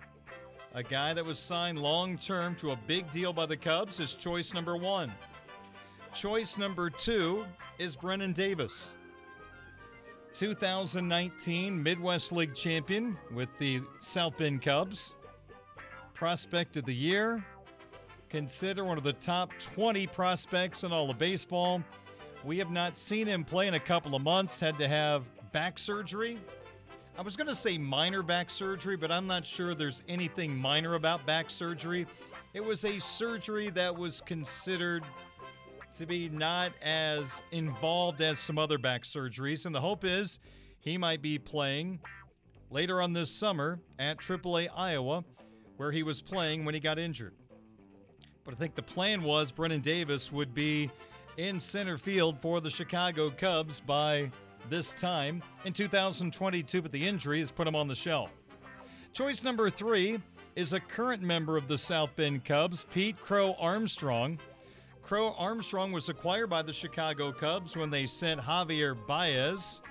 [0.75, 4.14] a guy that was signed long term to a big deal by the Cubs, is
[4.14, 5.12] choice number one.
[6.14, 7.44] Choice number two
[7.79, 8.94] is Brennen Davis.
[10.35, 15.14] 2019 Midwest League champion with the South Bend Cubs.
[16.14, 17.44] Prospect of the year.
[18.29, 21.83] Considered one of the top 20 prospects in all of baseball.
[22.47, 24.61] We have not seen him play in a couple of months.
[24.61, 26.39] Had to have back surgery.
[27.19, 30.95] I was going to say minor back surgery, but I'm not sure there's anything minor
[30.95, 32.07] about back surgery.
[32.55, 35.03] It was a surgery that was considered
[35.99, 39.67] to be not as involved as some other back surgeries.
[39.67, 40.39] And the hope is
[40.79, 41.99] he might be playing
[42.71, 45.25] later on this summer at AAA Iowa,
[45.79, 47.35] where he was playing when he got injured.
[48.45, 50.93] But I think the plan was Brennen Davis would be
[51.37, 54.31] in center field for the Chicago Cubs by
[54.70, 58.31] this time in 2022, but the injury has put him on the shelf.
[59.12, 60.20] Choice number three
[60.57, 64.38] is a current member of the South Bend Cubs, Pete Crow Armstrong.
[65.03, 69.83] Crow Armstrong was acquired by the Chicago Cubs when they sent Javier Baez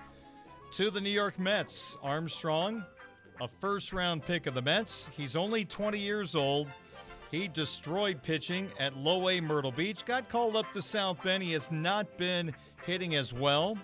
[0.72, 1.98] to the New York Mets.
[2.04, 2.84] Armstrong,
[3.40, 5.10] a first round pick of the Mets.
[5.16, 6.68] He's only 20 years old.
[7.36, 11.44] He destroyed pitching at Low A Myrtle Beach, got called up to South Bend.
[11.44, 13.78] He has not been hitting as well.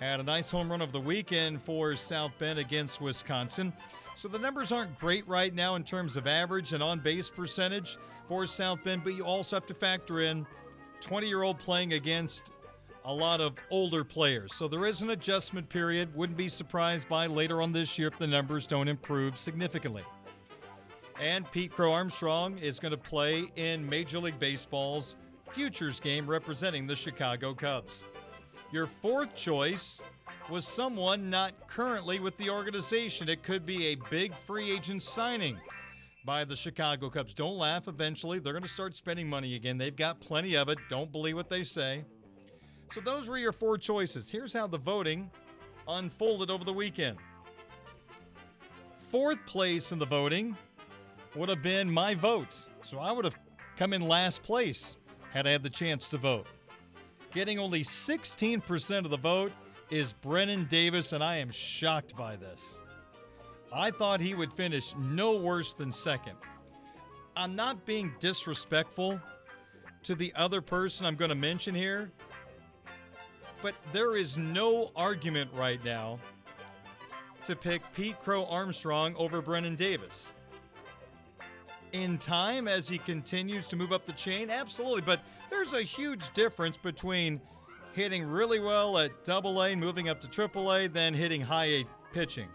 [0.00, 3.74] had a nice home run of the weekend for South Bend against Wisconsin.
[4.16, 7.98] So the numbers aren't great right now in terms of average and on base percentage
[8.26, 10.46] for South Bend, but you also have to factor in
[11.02, 12.52] 20 year old playing against
[13.04, 14.54] a lot of older players.
[14.54, 16.08] So there is an adjustment period.
[16.16, 20.04] Wouldn't be surprised by later on this year if the numbers don't improve significantly.
[21.20, 25.16] And Pete Crow Armstrong is going to play in Major League Baseball's
[25.50, 28.02] futures game representing the Chicago Cubs.
[28.72, 30.02] Your fourth choice
[30.50, 33.28] was someone not currently with the organization.
[33.28, 35.56] It could be a big free agent signing
[36.24, 37.34] by the Chicago Cubs.
[37.34, 37.86] Don't laugh.
[37.86, 39.78] Eventually, they're going to start spending money again.
[39.78, 40.78] They've got plenty of it.
[40.88, 42.04] Don't believe what they say.
[42.92, 44.28] So, those were your four choices.
[44.28, 45.30] Here's how the voting
[45.86, 47.18] unfolded over the weekend.
[48.98, 50.56] Fourth place in the voting
[51.34, 52.66] would have been my vote.
[52.82, 53.38] So, I would have
[53.76, 54.98] come in last place
[55.32, 56.46] had I had the chance to vote.
[57.32, 59.52] Getting only 16% of the vote
[59.90, 62.80] is Brennen Davis, and I am shocked by this.
[63.72, 66.36] I thought he would finish no worse than second.
[67.36, 69.20] I'm not being disrespectful
[70.04, 72.12] to the other person I'm going to mention here,
[73.60, 76.20] but there is no argument right now
[77.44, 80.30] to pick Pete Crow Armstrong over Brennen Davis.
[81.94, 86.32] In time, as he continues to move up the chain, absolutely, but there's a huge
[86.34, 87.40] difference between
[87.92, 91.66] hitting really well at double A, and moving up to triple A, then hitting high
[91.66, 92.48] A pitching.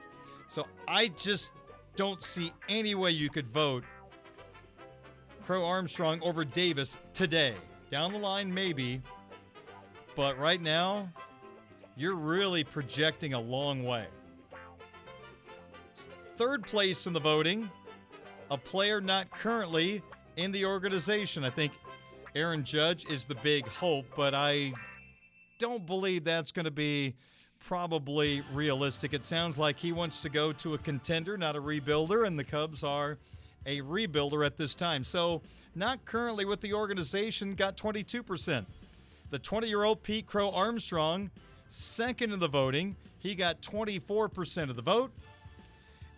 [0.50, 1.52] So I just
[1.96, 3.86] don't see any way you could vote
[5.46, 7.56] Crow Armstrong over Davis today.
[7.90, 9.02] Down the line, maybe.
[10.18, 11.08] But right now,
[11.96, 14.08] you're really projecting a long way.
[16.36, 17.70] Third place in the voting,
[18.52, 20.02] a player not currently
[20.38, 21.44] in the organization.
[21.44, 21.74] I think
[22.36, 24.74] Aaron Judge is the big hope, but I
[25.60, 27.16] don't believe that's going to be
[27.60, 29.14] probably realistic.
[29.14, 32.44] It sounds like he wants to go to a contender, not a rebuilder, and the
[32.44, 33.18] Cubs are
[33.66, 35.04] a rebuilder at this time.
[35.04, 35.42] So,
[35.76, 38.66] not currently with the organization, got 22%.
[39.30, 41.30] The 20 year old Pete Crow Armstrong,
[41.70, 45.12] second in the voting, he got 24% of the vote.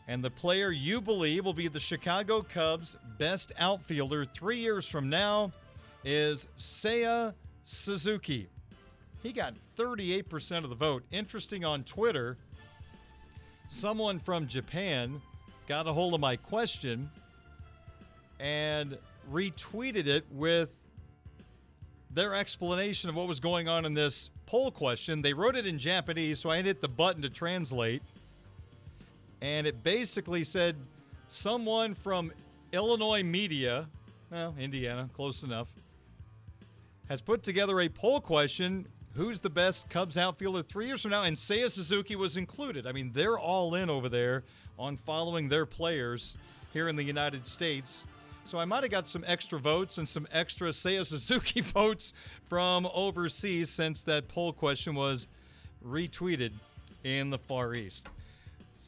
[0.08, 5.10] And the player you believe will be the Chicago Cubs' best outfielder three years from
[5.10, 5.52] now
[6.04, 7.34] is Seiya
[7.64, 8.48] Suzuki.
[9.24, 11.04] He got 38% of the vote.
[11.12, 12.38] Interesting on Twitter,
[13.70, 15.22] someone from Japan
[15.68, 17.10] got a hold of my question
[18.40, 18.98] and
[19.32, 20.76] retweeted it with
[22.10, 25.22] their explanation of what was going on in this poll question.
[25.22, 28.02] They wrote it in Japanese, so I hit the button to translate.
[29.42, 30.76] And it basically said
[31.28, 32.32] someone from
[32.72, 33.88] Illinois media,
[34.30, 35.68] well, Indiana, close enough,
[37.10, 41.24] has put together a poll question who's the best Cubs outfielder three years from now?
[41.24, 42.88] And Seiya Suzuki was included.
[42.88, 44.44] I mean, they're all in over there
[44.80, 46.38] on following their players
[46.72, 48.06] here in the United States.
[48.44, 52.14] So I might have got some extra votes and some extra Seiya Suzuki votes
[52.46, 55.28] from overseas since that poll question was
[55.86, 56.52] retweeted
[57.04, 58.08] in the Far East.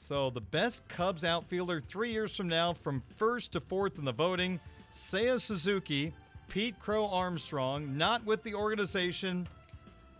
[0.03, 4.11] So the best Cubs outfielder three years from now, from first to fourth in the
[4.11, 4.59] voting,
[4.93, 6.11] Seiya Suzuki,
[6.49, 9.47] Pete Crow Armstrong, not with the organization,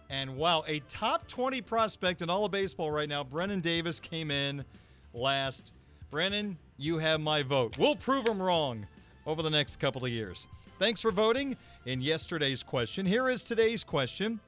[0.09, 4.31] and wow, a top 20 prospect in all of baseball right now, Brennen Davis came
[4.31, 4.63] in
[5.13, 5.73] last.
[6.09, 7.77] Brennen, you have my vote.
[7.77, 8.87] We'll prove him wrong
[9.25, 10.47] over the next couple of years.
[10.79, 13.05] Thanks for voting in yesterday's question.
[13.05, 14.39] Here is today's question.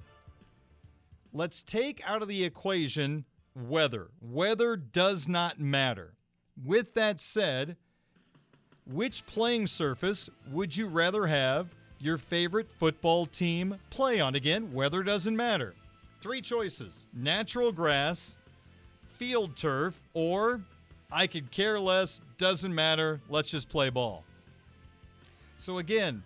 [1.33, 4.07] Let's take out of the equation weather.
[4.21, 6.13] Weather does not matter.
[6.63, 7.77] With that said,
[8.85, 14.35] which playing surface would you rather have your favorite football team play on.
[14.35, 15.73] Again, weather doesn't matter.
[16.21, 18.37] Three choices natural grass,
[19.15, 20.61] field turf, or
[21.11, 24.23] I could care less, doesn't matter, let's just play ball.
[25.57, 26.23] So, again,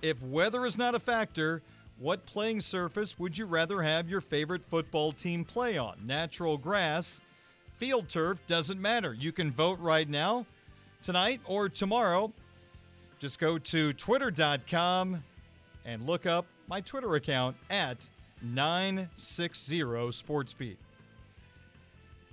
[0.00, 1.62] if weather is not a factor,
[2.02, 5.96] what playing surface would you rather have your favorite football team play on?
[6.04, 7.20] Natural grass,
[7.76, 9.14] field turf, doesn't matter.
[9.14, 10.44] You can vote right now,
[11.02, 12.32] tonight, or tomorrow
[13.22, 15.22] just go to twitter.com
[15.84, 17.96] and look up my Twitter account at
[18.42, 20.76] 960 SportsBeat.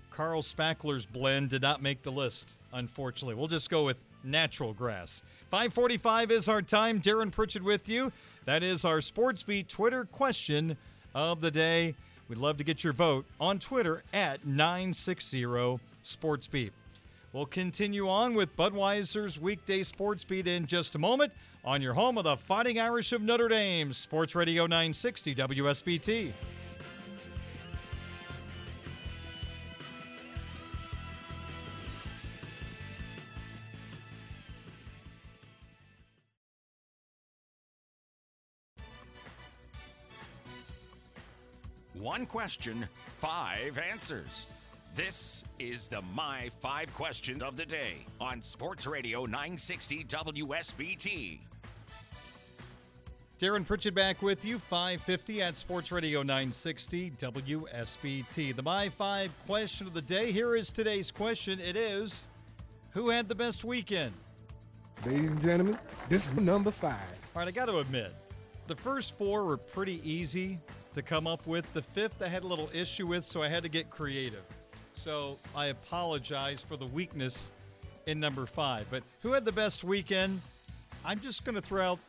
[0.10, 3.36] Carl Spackler's blend did not make the list, unfortunately.
[3.36, 5.22] We'll just go with natural grass.
[5.52, 7.00] 545 is our time.
[7.00, 8.12] Darren Pritchett with you.
[8.50, 10.76] That is our Sports Beat Twitter question
[11.14, 11.94] of the day.
[12.28, 16.72] We'd love to get your vote on Twitter at 960 SportsBeat.
[17.32, 21.32] We'll continue on with Budweiser's weekday sports beat in just a moment
[21.64, 26.32] on your home of the Fighting Irish of Notre Dame, Sports Radio 960 WSBT.
[42.30, 44.46] Question, five answers.
[44.96, 51.40] This is the My Five Questions of the Day on Sports Radio 960 WSBT.
[53.40, 58.56] Darren Pritchett back with you, 550 at Sports Radio 960 WSBT.
[58.56, 60.32] The My Five question of the day.
[60.32, 61.60] Here is today's question.
[61.60, 62.28] It is
[62.92, 64.14] Who had the best weekend?
[65.04, 67.12] Ladies and gentlemen, this is number five.
[67.36, 68.14] All right, I got to admit,
[68.68, 70.60] the first four were pretty easy
[70.96, 71.72] to come up with.
[71.74, 74.44] The fifth I had a little issue with, so I had to get creative.
[74.96, 77.52] So I apologize for the weakness
[78.08, 78.88] in number five.
[78.90, 80.42] But who had the best weekend?
[81.06, 82.00] I'm just going to throw out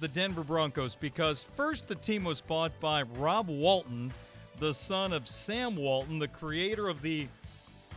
[0.00, 4.12] the Denver Broncos because first the team was bought by Rob Walton,
[4.58, 7.26] the son of Sam Walton, the creator of the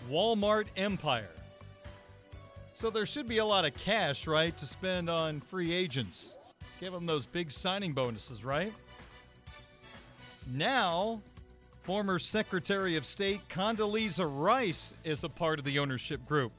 [0.10, 1.30] Walmart empire.
[2.74, 6.36] So there should be a lot of cash, right, to spend on free agents.
[6.80, 8.74] Give them those big signing bonuses, right?
[10.48, 11.22] Now,
[11.84, 16.52] former Secretary of State Condoleezza Rice is a part of the ownership group.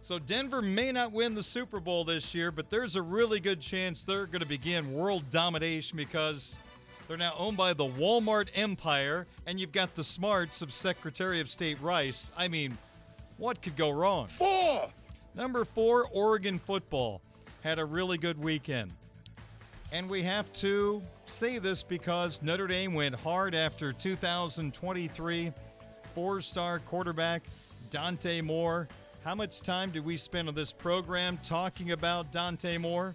[0.00, 3.60] So Denver may not win the Super Bowl this year, but there's a really good
[3.60, 6.58] chance they're going to begin world domination because
[7.06, 11.48] they're now owned by the Walmart empire, and you've got the smarts of Secretary of
[11.48, 12.32] State Rice.
[12.36, 12.76] I mean,
[13.36, 14.26] what could go wrong?
[14.26, 14.90] Four.
[15.36, 17.20] Number four, Oregon football
[17.62, 18.92] had a really good weekend.
[19.92, 25.52] And we have to say this because Notre Dame went hard after 2023
[26.14, 27.42] four star quarterback
[27.90, 28.88] Dante Moore.
[29.22, 33.14] How much time did we spend on this program talking about Dante Moore?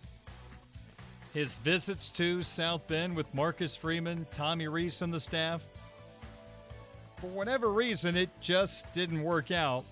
[1.34, 5.68] His visits to South Bend with Marcus Freeman, Tommy Rees, and the staff.
[7.20, 9.84] For whatever reason, it just didn't work out.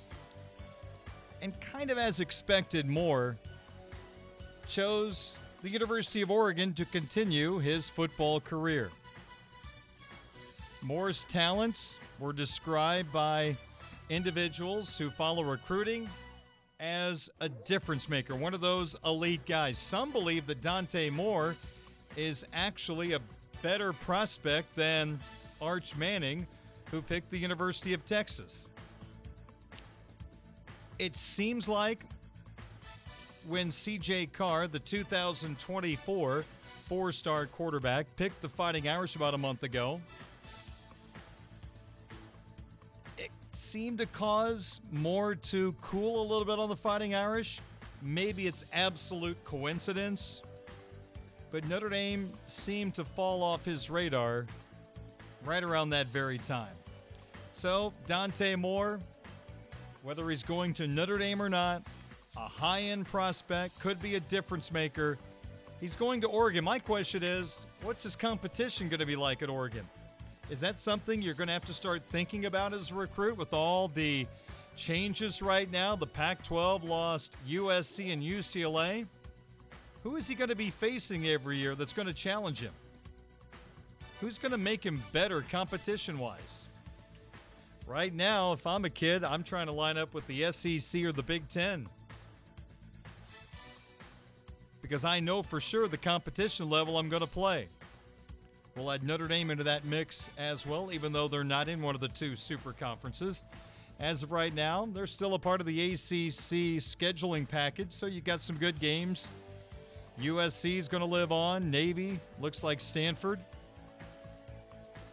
[1.41, 3.37] And kind of as expected, Moore
[4.67, 8.91] chose the University of Oregon to continue his football career.
[10.83, 13.55] Moore's talents were described by
[14.11, 16.07] individuals who follow recruiting
[16.79, 19.79] as a difference maker, one of those elite guys.
[19.79, 21.55] Some believe that Dante Moore
[22.15, 23.21] is actually a
[23.63, 25.17] better prospect than
[25.59, 26.45] Arch Manning,
[26.91, 28.69] who picked the University of Texas.
[30.99, 32.05] It seems like
[33.47, 36.45] when CJ Carr, the 2024
[36.87, 39.99] four star quarterback, picked the Fighting Irish about a month ago,
[43.17, 47.59] it seemed to cause more to cool a little bit on the Fighting Irish.
[48.01, 50.43] Maybe it's absolute coincidence,
[51.51, 54.45] but Notre Dame seemed to fall off his radar
[55.43, 56.73] right around that very time.
[57.53, 58.99] So, Dante Moore,
[60.03, 61.83] whether he's going to Notre Dame or not,
[62.37, 65.17] a high end prospect, could be a difference maker.
[65.79, 66.63] He's going to Oregon.
[66.63, 69.87] My question is what's his competition going to be like at Oregon?
[70.49, 73.53] Is that something you're going to have to start thinking about as a recruit with
[73.53, 74.27] all the
[74.75, 75.95] changes right now?
[75.95, 79.07] The Pac 12 lost USC and UCLA.
[80.03, 82.73] Who is he going to be facing every year that's going to challenge him?
[84.21, 86.65] Who's going to make him better competition wise?
[87.87, 91.11] Right now, if I'm a kid, I'm trying to line up with the SEC or
[91.11, 91.87] the Big Ten.
[94.87, 97.67] Because I know for sure the competition level I'm going to play.
[98.75, 101.95] We'll add Notre Dame into that mix as well, even though they're not in one
[101.95, 103.43] of the two super conferences.
[103.99, 108.21] As of right now, they're still a part of the ACC scheduling package, so you
[108.21, 109.29] got some good games.
[110.21, 111.71] USC is going to live on.
[111.71, 113.39] Navy looks like Stanford.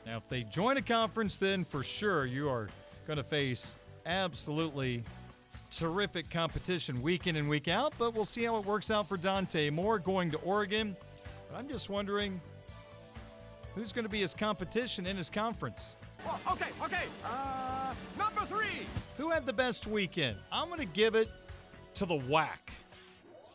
[0.04, 2.68] Now, if they join a conference, then for sure you are
[3.06, 5.02] going to face absolutely
[5.72, 7.92] terrific competition week in and week out.
[7.98, 10.96] But we'll see how it works out for Dante Moore going to Oregon.
[11.50, 12.40] But I'm just wondering
[13.74, 15.96] who's going to be his competition in his conference.
[16.26, 17.04] Oh, okay, okay.
[17.24, 18.86] Uh, number three.
[19.16, 20.36] Who had the best weekend?
[20.52, 21.28] I'm going to give it
[21.94, 22.48] to the WAC,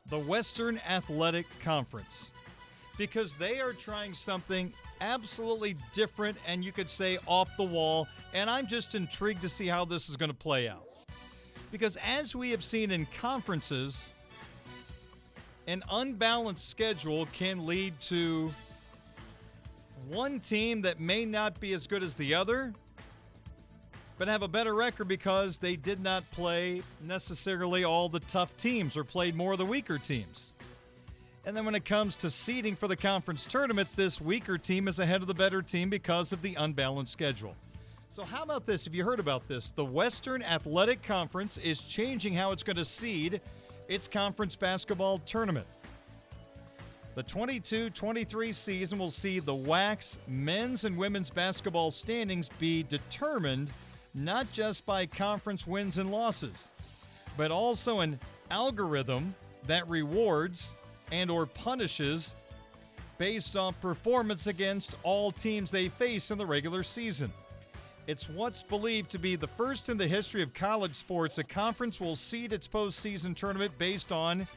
[0.10, 2.32] the Western Athletic Conference,
[2.98, 8.08] because they are trying something absolutely different and you could say off the wall.
[8.34, 10.88] And I'm just intrigued to see how this is going to play out.
[11.72, 14.10] Because as we have seen in conferences,
[15.68, 18.54] an unbalanced schedule can lead to
[20.08, 22.74] one team that may not be as good as the other,
[24.18, 28.96] but have a better record because they did not play necessarily all the tough teams
[28.96, 30.52] or played more of the weaker teams.
[31.46, 35.00] And then when it comes to seeding for the conference tournament, this weaker team is
[35.00, 37.56] ahead of the better team because of the unbalanced schedule.
[38.10, 38.86] So, how about this?
[38.86, 39.72] Have you heard about this?
[39.72, 43.42] The Western Athletic Conference is changing how it's going to seed
[43.90, 45.68] its conference basketball tournament.
[47.16, 53.72] The 22 23 season will see the WAC's men's and women's basketball standings be determined
[54.14, 56.70] not just by conference wins and losses,
[57.36, 59.36] but also an algorithm
[59.66, 60.74] that rewards
[61.12, 62.36] and or punishes
[63.18, 67.32] based on performance against all teams they face in the regular season.
[68.08, 72.00] It's what's believed to be the first in the history of college sports a conference
[72.00, 74.48] will seed its postseason tournament based on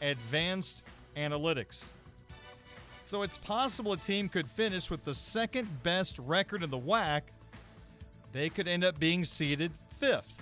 [0.00, 0.84] advanced
[1.16, 1.90] analytics.
[3.04, 7.22] So it's possible a team could finish with the second best record in the WAC.
[8.32, 10.40] They could end up being seeded fifth.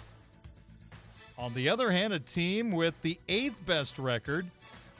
[1.38, 4.44] On the other hand, a team with the eighth best record,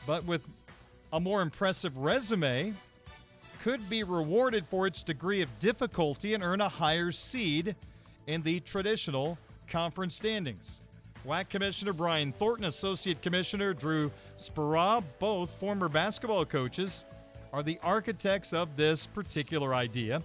[0.07, 0.41] but with
[1.13, 2.73] a more impressive resume,
[3.63, 7.75] could be rewarded for its degree of difficulty and earn a higher seed
[8.27, 9.39] in the traditional
[9.69, 10.81] conference standings.
[11.27, 17.05] WAC Commissioner Brian Thornton, Associate Commissioner Drew Speraw, both former basketball coaches,
[17.53, 20.23] are the architects of this particular idea.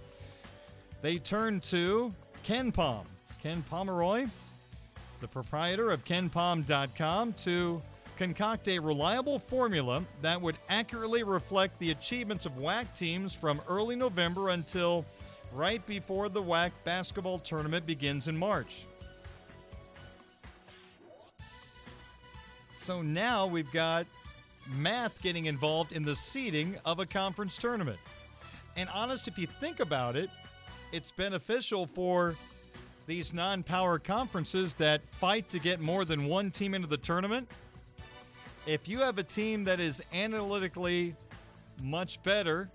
[1.02, 2.14] They turn to
[2.44, 3.04] KenPom,
[3.42, 4.26] Ken Pomeroy,
[5.20, 7.82] the proprietor of KenPom.com, to
[8.16, 13.96] concoct a reliable formula that would accurately reflect the achievements of WAC teams from early
[13.96, 15.04] November until
[15.52, 18.86] right before the WAC basketball tournament begins in March.
[22.76, 24.06] So now we've got
[24.76, 27.98] math getting involved in the seeding of a conference tournament.
[28.76, 30.28] And honest, if you think about it,
[30.92, 32.34] it's beneficial for
[33.06, 37.48] these non power conferences that fight to get more than one team into the tournament.
[38.66, 41.14] If you have a team that is analytically
[41.82, 42.70] much better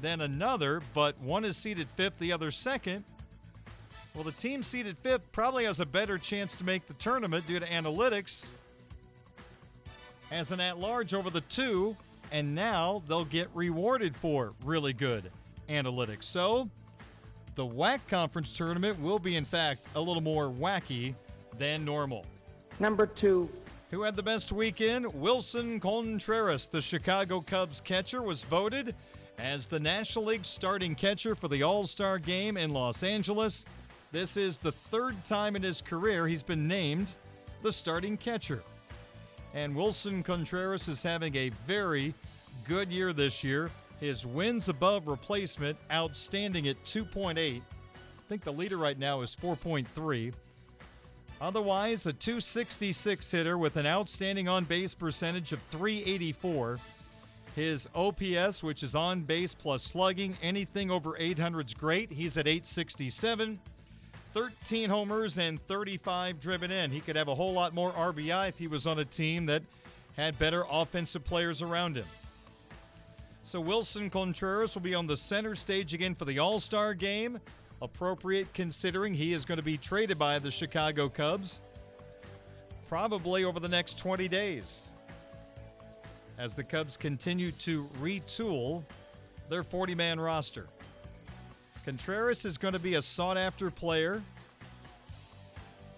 [0.00, 3.04] than another, but one is seated fifth, the other second,
[4.14, 7.60] well, the team seated fifth probably has a better chance to make the tournament due
[7.60, 8.50] to analytics
[10.30, 11.94] as an at large over the two,
[12.32, 15.30] and now they'll get rewarded for really good
[15.68, 16.24] analytics.
[16.24, 16.70] So,
[17.54, 21.14] the WAC conference tournament will be, in fact, a little more wacky
[21.58, 22.24] than normal.
[22.80, 23.50] Number two.
[23.90, 25.06] Who had the best weekend?
[25.14, 28.94] Willson Contreras, the Chicago Cubs catcher, was voted
[29.38, 33.64] as the National League starting catcher for the All Star game in Los Angeles.
[34.12, 37.12] This is the third time in his career he's been named
[37.62, 38.62] the starting catcher.
[39.54, 42.12] And Willson Contreras is having a very
[42.66, 43.70] good year this year.
[44.00, 47.38] His wins above replacement outstanding at 2.8.
[47.38, 47.60] I
[48.28, 50.34] think the leader right now is 4.3.
[51.40, 56.78] Otherwise, a 266 hitter with an outstanding on base percentage of 384.
[57.54, 62.10] His OPS, which is on base plus slugging, anything over 800 is great.
[62.10, 63.58] He's at 867.
[64.32, 66.90] 13 homers and 35 driven in.
[66.90, 69.62] He could have a whole lot more RBI if he was on a team that
[70.16, 72.06] had better offensive players around him.
[73.44, 77.40] So Willson Contreras will be on the center stage again for the All Star game.
[77.80, 81.60] Appropriate considering he is going to be traded by the Chicago Cubs
[82.88, 84.88] probably over the next 20 days
[86.38, 88.82] as the Cubs continue to retool
[89.48, 90.66] their 40 man roster.
[91.84, 94.22] Contreras is going to be a sought after player.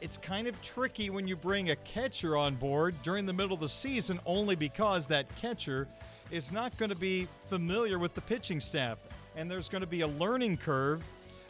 [0.00, 3.60] It's kind of tricky when you bring a catcher on board during the middle of
[3.60, 5.86] the season only because that catcher
[6.30, 8.98] is not going to be familiar with the pitching staff.
[9.36, 11.02] And there's going to be a learning curve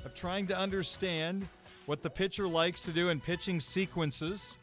[0.05, 1.47] of trying to understand
[1.87, 4.55] what the pitcher likes to do in pitching sequences.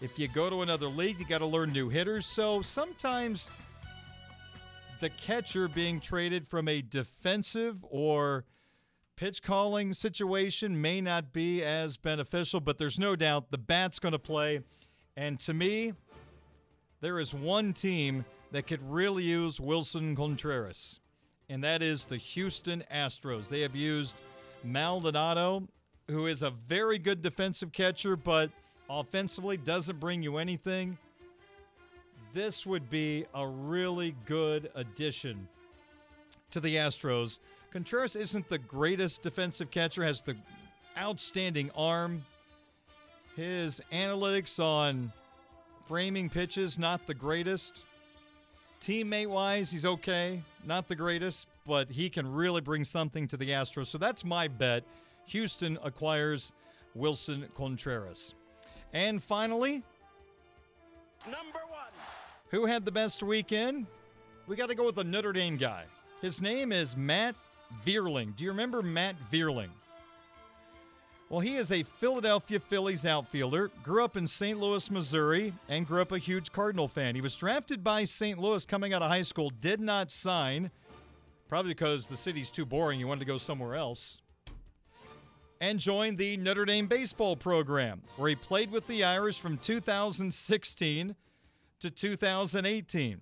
[0.00, 2.24] If you go to another league, you got to learn new hitters.
[2.24, 3.50] So sometimes
[5.00, 8.44] the catcher being traded from a defensive or
[9.16, 14.12] pitch calling situation may not be as beneficial, but there's no doubt the bat's going
[14.12, 14.60] to play.
[15.16, 15.94] And to me,
[17.00, 21.00] there is one team that could really use Willson Contreras,
[21.48, 23.48] and that is the Houston Astros.
[23.48, 24.16] They have used
[24.64, 25.66] Maldonado,
[26.08, 28.50] who is a very good defensive catcher, but
[28.90, 30.98] offensively doesn't bring you anything
[32.34, 35.48] this would be a really good addition
[36.50, 37.38] to the Astros.
[37.72, 40.36] Contreras isn't the greatest defensive catcher, has the
[40.96, 42.24] outstanding arm.
[43.36, 45.12] His analytics on
[45.86, 47.82] framing pitches, not the greatest.
[48.80, 53.50] Teammate wise, he's okay, not the greatest, but he can really bring something to the
[53.50, 53.86] Astros.
[53.86, 54.84] So that's my bet.
[55.26, 56.52] Houston acquires
[56.96, 58.34] Willson Contreras.
[58.92, 59.82] And finally,
[61.26, 61.92] number one.
[62.50, 63.86] Who had the best weekend?
[64.46, 65.84] We got to go with the Notre Dame guy.
[66.22, 67.34] His name is Matt
[67.84, 68.34] Vierling.
[68.36, 69.68] Do you remember Matt Vierling?
[71.30, 74.58] Well, he is a Philadelphia Phillies outfielder, grew up in St.
[74.58, 77.14] Louis, Missouri, and grew up a huge Cardinal fan.
[77.14, 78.38] He was drafted by St.
[78.38, 80.70] Louis coming out of high school, did not sign,
[81.46, 82.98] probably because the city's too boring.
[82.98, 84.16] He wanted to go somewhere else.
[85.60, 91.14] And joined the Notre Dame baseball program, where he played with the Irish from 2016
[91.80, 93.20] to 2018.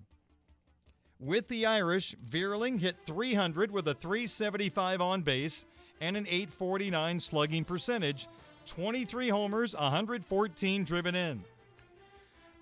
[1.19, 5.65] With the Irish, Vierling hit 300 with a 375 on base
[6.01, 8.27] and an 849 slugging percentage,
[8.65, 11.43] 23 homers, 114 driven in.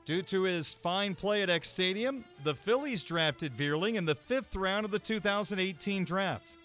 [0.06, 4.56] Due to his fine play at X Stadium, the Phillies drafted Vierling in the fifth
[4.56, 6.56] round of the 2018 draft.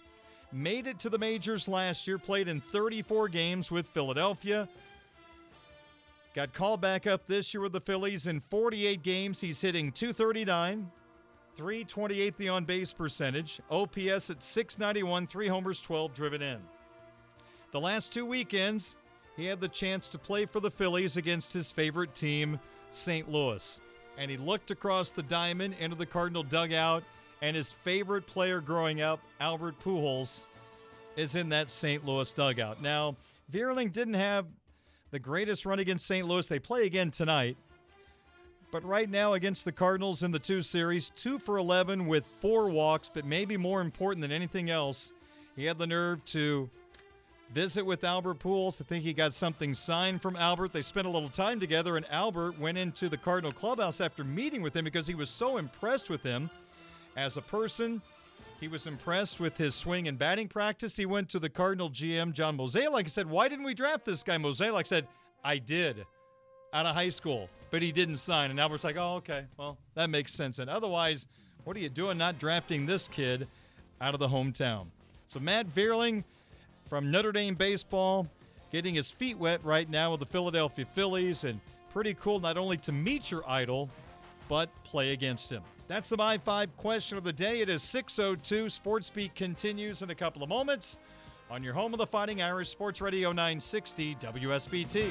[0.53, 4.69] Made it to the majors last year, played in 34 games with Philadelphia.
[6.35, 9.41] Got called back up this year with the Phillies in 48 games.
[9.41, 10.91] He's hitting 239,
[11.55, 16.59] 328 the on base percentage, OPS at 691, three homers, 12 driven in.
[17.71, 18.95] The last two weekends,
[19.35, 23.29] he had the chance to play for the Phillies against his favorite team, St.
[23.29, 23.79] Louis.
[24.17, 27.03] And he looked across the diamond into the Cardinal dugout,
[27.41, 30.47] and his favorite player growing up, Albert Pujols,
[31.15, 32.05] is in that St.
[32.05, 32.81] Louis dugout.
[32.81, 33.15] Now,
[33.51, 34.45] Vierling didn't have
[35.11, 36.27] the greatest run against St.
[36.27, 36.47] Louis.
[36.47, 37.57] They play again tonight.
[38.71, 42.69] But right now, against the Cardinals in the two series, two for 11 with four
[42.69, 45.11] walks, but maybe more important than anything else,
[45.57, 46.69] he had the nerve to
[47.53, 48.81] visit with Albert Pujols.
[48.81, 50.71] I think he got something signed from Albert.
[50.71, 54.61] They spent a little time together, and Albert went into the Cardinal clubhouse after meeting
[54.61, 56.49] with him because he was so impressed with him
[57.17, 58.01] as a person.
[58.61, 60.95] He was impressed with his swing and batting practice.
[60.95, 64.23] He went to the Cardinal GM, John Mozeliak, and said, Why didn't we draft this
[64.23, 64.37] guy?
[64.37, 65.07] Mozeliak said,
[65.43, 66.05] I did
[66.71, 68.51] out of high school, but he didn't sign.
[68.51, 70.59] And Albert's like, Oh, okay, well, that makes sense.
[70.59, 71.25] And otherwise,
[71.63, 73.47] what are you doing not drafting this kid
[73.99, 74.87] out of the hometown?
[75.27, 76.23] So Matt Vierling
[76.85, 78.27] from Notre Dame baseball
[78.71, 81.59] getting his feet wet right now with the Philadelphia Phillies, and
[81.91, 83.89] pretty cool not only to meet your idol,
[84.47, 85.61] but play against him.
[85.87, 87.59] That's the My 5 question of the day.
[87.59, 88.71] It is 6.02.
[88.71, 90.99] Sports Beat continues in a couple of moments
[91.49, 95.09] on your home of the Fighting Irish Sports Radio 960 WSBT.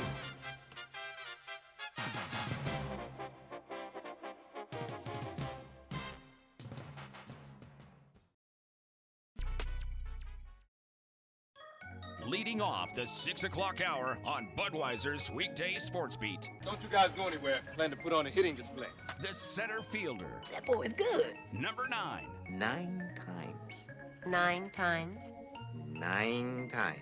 [12.70, 16.48] Off the 6 o'clock hour on Budweiser's weekday sports beat.
[16.64, 17.58] Don't you guys go anywhere.
[17.74, 18.86] Plan to put on a hitting display.
[19.20, 20.40] The center fielder.
[20.52, 21.34] That boy is good.
[21.52, 22.28] Number nine.
[22.48, 23.74] Nine times.
[24.24, 25.20] Nine times.
[25.84, 26.98] Nine times.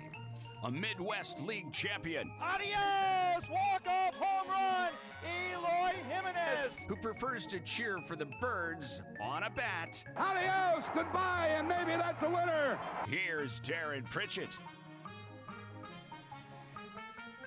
[0.64, 2.30] A Midwest League champion.
[2.40, 3.48] Adios!
[3.50, 4.92] Walk-off home run!
[5.22, 6.72] Eloy Jimenez!
[6.88, 10.02] Who prefers to cheer for the birds on a bat.
[10.16, 10.84] Adios!
[10.94, 12.78] Goodbye, and maybe that's a winner!
[13.06, 14.56] Here's Darren Pritchett.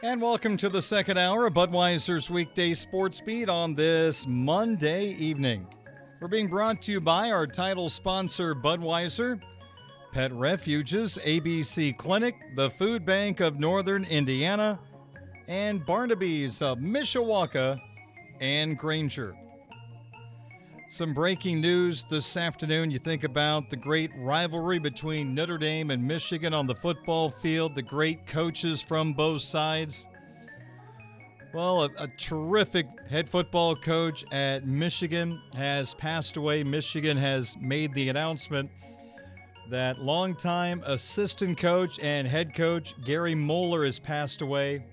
[0.04, 5.68] And welcome to the second hour of Budweiser's weekday sports beat on this Monday evening.
[6.20, 9.39] We're being brought to you by our title sponsor, Budweiser,
[10.12, 14.80] Pet Refuges, ABC Clinic, the Food Bank of Northern Indiana,
[15.47, 17.80] and Barnaby's of Mishawaka
[18.39, 19.36] and Granger.
[20.92, 22.92] Some breaking news this afternoon.
[22.92, 27.76] You think about the great rivalry between Notre Dame and Michigan on the football field,
[27.76, 30.06] the great coaches from both sides.
[31.54, 36.62] Well, a, a, terrific head football coach at Michigan has passed away.
[36.62, 38.70] Michigan has made the announcement
[39.70, 44.84] that longtime assistant coach and head coach Gary Moeller has passed away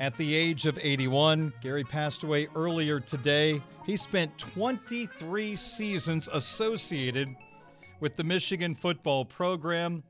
[0.00, 1.52] at the age of 81.
[1.60, 3.62] Gary passed away earlier today.
[3.88, 7.34] He spent 23 seasons associated
[8.00, 10.02] with the Michigan football program.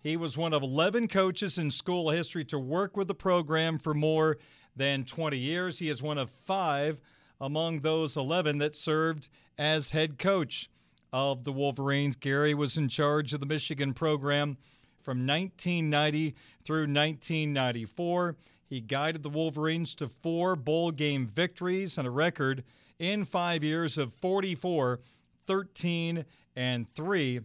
[0.00, 3.94] He was one of 11 coaches in school history to work with the program for
[3.94, 4.38] more
[4.76, 5.76] than 20 years.
[5.76, 7.00] He is one of five
[7.40, 10.70] among those 11 that served as head coach
[11.12, 12.14] of the Wolverines.
[12.14, 14.56] Gary was in charge of the Michigan program
[15.00, 18.36] from 1990 through 1994.
[18.68, 22.62] He guided the Wolverines to four bowl game victories and a record
[22.98, 25.00] in five years of 44,
[25.46, 26.24] 13,
[26.54, 27.40] and 3.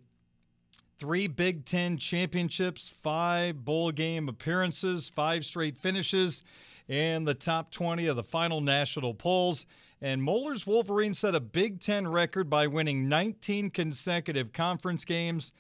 [0.98, 6.44] Three Big Ten championships, five bowl game appearances, five straight finishes
[6.88, 9.66] in the top 20 of the final national polls.
[10.00, 15.52] And Moeller's Wolverines set a Big Ten record by winning 19 consecutive conference games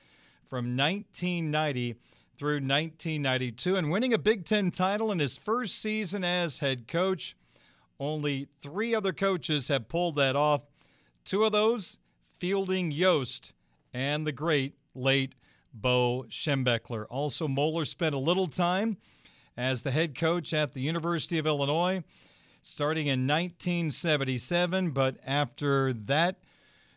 [0.43, 1.95] from 1990
[2.37, 7.35] through 1992 and winning a Big Ten title in his first season as head coach.
[8.01, 10.63] Only three other coaches have pulled that off.
[11.23, 13.53] Two of those, Fielding Yost
[13.93, 15.35] and the great late
[15.71, 17.05] Bo Schembechler.
[17.11, 18.97] Also, Moeller spent a little time
[19.55, 22.03] as the head coach at the University of Illinois,
[22.63, 24.89] starting in 1977.
[24.89, 26.37] But after that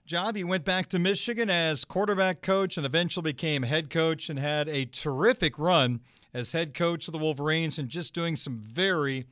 [0.06, 4.38] job, he went back to Michigan as quarterback coach and eventually became head coach and
[4.38, 6.00] had a terrific run
[6.32, 9.26] as head coach of the Wolverines and just doing some very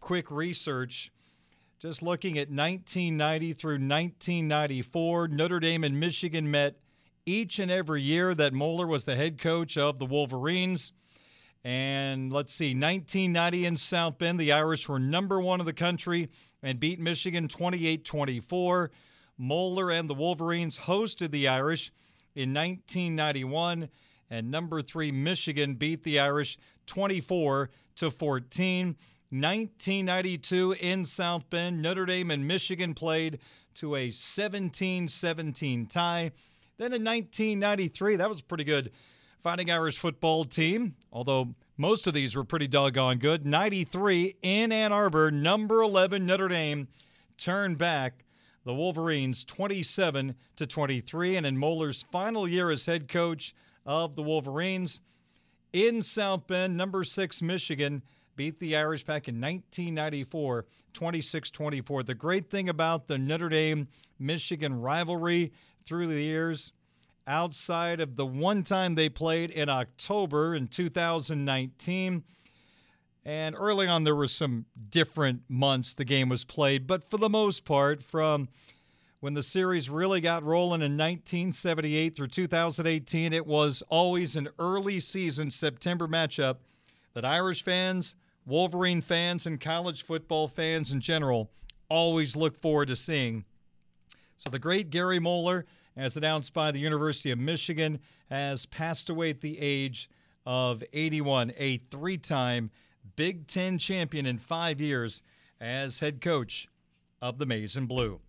[0.00, 1.12] quick research.
[1.78, 6.76] Just looking at 1990 through 1994, Notre Dame and Michigan met
[7.24, 10.92] each and every year that Moeller was the head coach of the Wolverines.
[11.62, 16.30] And let's see, 1990 in South Bend, the Irish were number one in the country
[16.62, 18.90] and beat Michigan 28 24.
[19.38, 21.92] Moeller and the Wolverines hosted the Irish
[22.34, 23.88] in 1991,
[24.30, 28.96] and number three Michigan beat the Irish 24 to 14.
[29.30, 33.38] 1992 in South Bend, Notre Dame and Michigan played
[33.74, 36.32] to a 17 17 tie.
[36.78, 38.90] Then in 1993, that was a pretty good
[39.42, 43.46] Fighting Irish football team, although most of these were pretty doggone good.
[43.46, 46.88] 93 in Ann Arbor, number 11 Notre Dame
[47.38, 48.26] turned back
[48.64, 53.54] the Wolverines 27 to 23 and in Moeller's final year as head coach
[53.86, 55.00] of the Wolverines
[55.72, 58.02] in South Bend, number 6 Michigan
[58.40, 60.64] beat the Irish back in 1994
[60.94, 62.06] 26-24.
[62.06, 63.86] The great thing about the Notre Dame
[64.18, 65.52] Michigan rivalry
[65.84, 66.72] through the years
[67.26, 72.24] outside of the one time they played in October in 2019.
[73.26, 77.28] And early on, there were some different months the game was played, but for the
[77.28, 78.48] most part, from
[79.20, 84.98] when the series really got rolling in 1978 through 2018, it was always an early
[84.98, 86.56] season September matchup
[87.12, 88.14] that Irish fans,
[88.46, 91.50] Wolverine fans, and college football fans in general
[91.88, 93.44] always look forward to seeing.
[94.38, 95.66] So the great Gary Moeller
[95.96, 100.08] as announced by the University of Michigan, has passed away at the age
[100.46, 102.70] of 81, a three time
[103.16, 105.22] Big Ten champion in five years
[105.60, 106.68] as head coach
[107.20, 108.20] of the Maize and Blue.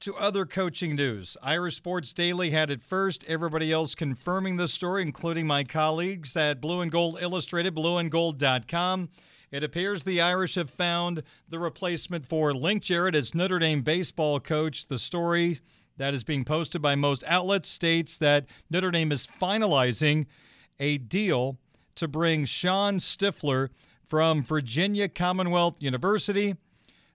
[0.00, 3.22] To other coaching news, Irish Sports Daily had it first.
[3.28, 9.10] Everybody else confirming the story, including my colleagues at Blue and Gold Illustrated, blueandgold.com.
[9.50, 14.40] It appears the Irish have found the replacement for Link Jarrett as Notre Dame baseball
[14.40, 14.86] coach.
[14.86, 15.58] The story
[15.98, 20.24] that is being posted by most outlets states that Notre Dame is finalizing
[20.78, 21.58] a deal
[21.96, 23.70] to bring Shawn Stiffler
[24.02, 26.56] from Virginia Commonwealth University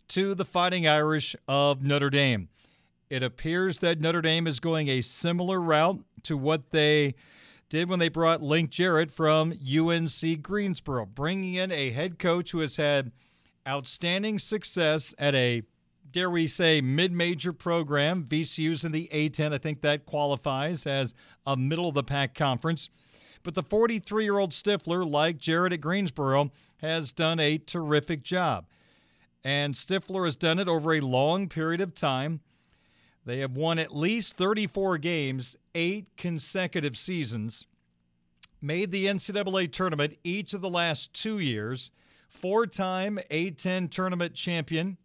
[0.10, 2.48] to the Fighting Irish of Notre Dame.
[3.10, 7.16] It appears that Notre Dame is going a similar route to what they
[7.70, 12.60] did when they brought Link Jarrett from UNC Greensboro, bringing in a head coach who
[12.60, 13.12] has had
[13.68, 15.64] outstanding success at a
[16.12, 18.24] dare we say, mid major program.
[18.24, 19.54] VCU's in the A10.
[19.54, 21.14] I think that qualifies as
[21.46, 22.90] a middle of the pack conference.
[23.44, 28.66] But the 43 year old Stiffler, like Jarrett at Greensboro, has done a terrific job.
[29.44, 32.40] And Stiffler has done it over a long period of time.
[33.26, 37.66] They have won at least 34 games, eight consecutive seasons,
[38.62, 41.90] made the NCAA tournament each of the last two years,
[42.30, 44.98] four time A10 tournament champion,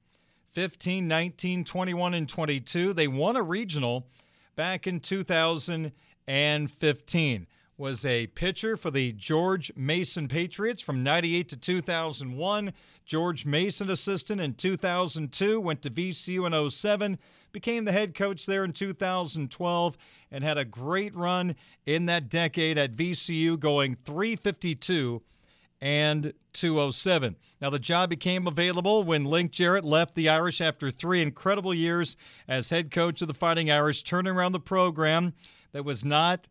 [0.53, 2.93] 15, 19, 21, and 22.
[2.93, 4.07] They won a regional
[4.55, 7.47] back in 2015.
[7.81, 12.75] Was a pitcher for the George Mason Patriots from 98 to 2001.
[13.07, 15.59] George Mason assistant in 2002.
[15.59, 17.19] Went to VCU in 07.
[17.53, 19.97] Became the head coach there in 2012
[20.31, 21.57] and had a great run
[21.87, 25.23] in that decade at VCU, going 352
[25.81, 27.35] and 207.
[27.63, 32.19] Now, the job became available when Link Jarrett left the Irish after three incredible years
[32.47, 35.33] as head coach of the Fighting Irish, turning around the program
[35.73, 36.47] that was not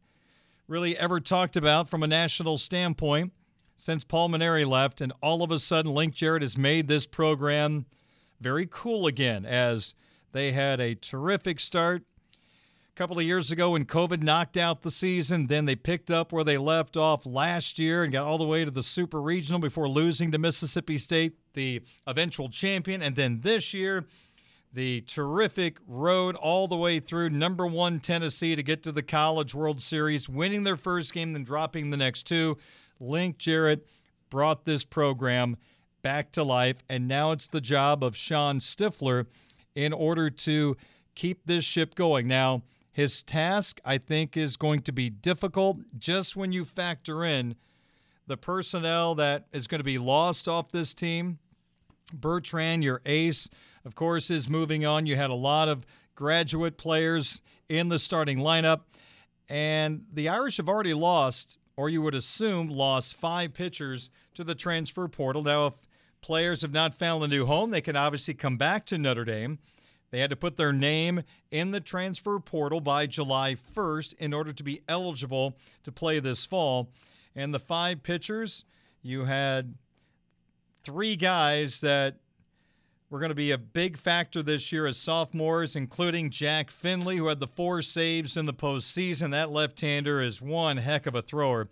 [0.70, 3.34] really ever talked about from a national standpoint
[3.76, 5.02] since Paul Mainieri left.
[5.02, 7.88] And all of a sudden, Link Jarrett has made this program
[8.40, 9.96] very cool again as
[10.32, 12.04] they had a terrific start
[12.34, 15.48] a couple of years ago when COVID knocked out the season.
[15.48, 18.64] Then they picked up where they left off last year and got all the way
[18.64, 23.02] to the Super Regional before losing to Mississippi State, the eventual champion.
[23.02, 24.06] And then this year,
[24.72, 29.56] the terrific road all the way through number one Tennessee to get to the College
[29.56, 32.58] World Series, winning their first game, then dropping the next two.
[33.00, 33.88] Link Jarrett
[34.30, 35.58] brought this program
[36.02, 39.26] back to life, and now it's the job of Shawn Stiffler
[39.76, 40.78] in order to
[41.16, 42.28] keep this ship going.
[42.28, 42.62] Now,
[42.92, 47.56] his task, I think, is going to be difficult just when you factor in
[48.28, 51.40] the personnel that is going to be lost off this team.
[52.14, 53.50] Bertrand, your ace,
[53.90, 55.08] of course, is moving on.
[55.08, 55.84] You had a lot of
[56.14, 58.82] graduate players in the starting lineup,
[59.50, 64.54] and the Irish have already lost or you would assume lost five pitchers to the
[64.54, 65.42] transfer portal.
[65.42, 65.74] Now, if
[66.22, 69.58] players have not found a new home, they can obviously come back to Notre Dame.
[70.12, 74.54] They had to put their name in the transfer portal by July 1st in order
[74.54, 76.92] to be eligible to play this fall.
[77.36, 78.66] And the five pitchers,
[79.02, 79.74] you had
[80.84, 82.18] three guys that
[83.10, 87.28] were going to be a big factor this year as sophomores, including Jack Findlay, who
[87.28, 89.32] had the four saves in the postseason.
[89.32, 91.70] That left hander is one heck of a thrower.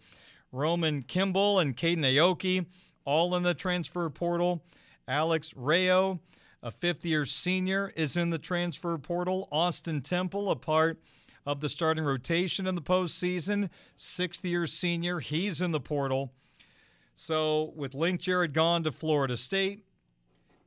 [0.52, 2.66] Roman Kimball and Caden Aoki,
[3.06, 4.64] all in the transfer portal.
[5.08, 6.20] Alex Rayo,
[6.64, 9.48] a fifth year senior, is in the transfer portal.
[9.52, 11.00] Austin Temple, a part
[11.46, 13.70] of the starting rotation in the postseason.
[13.96, 16.34] Sixth year senior, he's in the portal.
[17.16, 19.87] So with Link Jarrett gone to Florida State,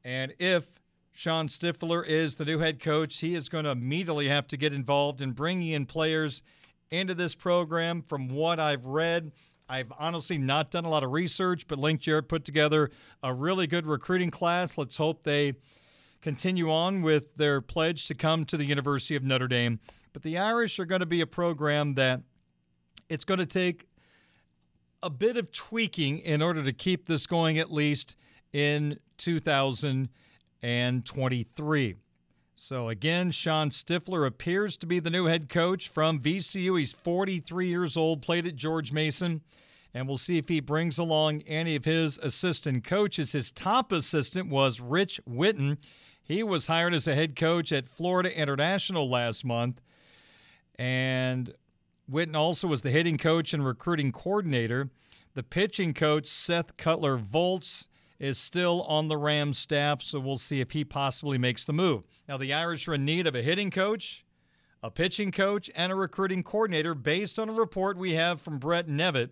[0.05, 0.80] and if
[1.12, 4.72] Shawn Stiffler is the new head coach, he is going to immediately have to get
[4.72, 6.42] involved in bringing in players
[6.90, 8.03] into this program.
[8.03, 9.32] From what I've read,
[9.68, 12.90] I've honestly not done a lot of research, but Link Jarrett put together
[13.22, 14.78] a really good recruiting class.
[14.78, 15.55] Let's hope they
[16.22, 19.78] continue on with their pledge to come to the University of Notre Dame.
[20.12, 22.22] But the Irish are going to be a program that
[23.09, 23.86] it's going to take
[25.03, 28.16] a bit of tweaking in order to keep this going at least
[28.53, 31.96] in 2023.
[32.62, 36.78] So again, Shawn Stiffler appears to be the new head coach from VCU.
[36.78, 39.40] He's 43 years old, played at George Mason,
[39.94, 43.32] and we'll see if he brings along any of his assistant coaches.
[43.32, 45.78] His top assistant was Rich Witten.
[46.22, 49.80] He was hired as a head coach at Florida International last month.
[50.76, 51.55] And
[52.11, 54.90] Witten also was the hitting coach and recruiting coordinator.
[55.34, 57.88] The pitching coach, Seth Cutler Volz,
[58.20, 62.04] is still on the Rams staff, so we'll see if he possibly makes the move.
[62.28, 64.26] Now, the Irish are in need of a hitting coach,
[64.82, 68.86] a pitching coach, and a recruiting coordinator based on a report we have from Brett
[68.86, 69.30] Nevitt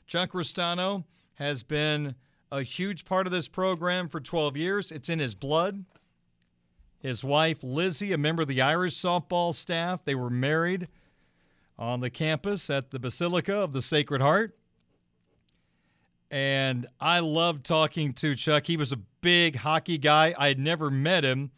[0.07, 1.05] Chuck Ristano
[1.37, 2.17] has been
[2.53, 4.93] a huge part of this program for 12 years.
[4.93, 5.87] It's in his blood.
[6.99, 10.87] His wife, Lizzie, a member of the Irish softball staff, they were married
[11.79, 14.55] on the campus at the Basilica of the Sacred Heart.
[16.31, 18.67] And I loved talking to Chuck.
[18.67, 20.35] He was a big hockey guy.
[20.37, 21.53] I had never met him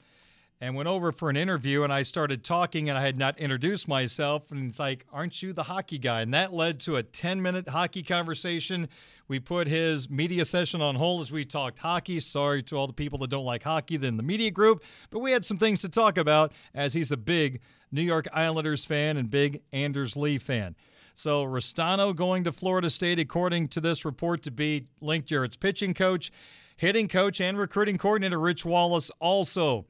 [0.60, 3.86] and went over for an interview and I started talking and I had not introduced
[3.86, 7.68] myself and it's like, "Aren't you the hockey guy?" And that led to a 10-minute
[7.68, 8.88] hockey conversation.
[9.28, 12.18] We put his media session on hold as we talked hockey.
[12.18, 15.32] Sorry to all the people that don't like hockey in the media group, but we
[15.32, 17.60] had some things to talk about as he's a big
[17.92, 20.74] New York Islanders fan and big Anders Lee fan.
[21.14, 25.94] So Ristano going to Florida State, according to this report, to be Link Jarrett's pitching
[25.94, 26.30] coach.
[26.76, 29.86] Hitting coach and recruiting coordinator Rich Wallace also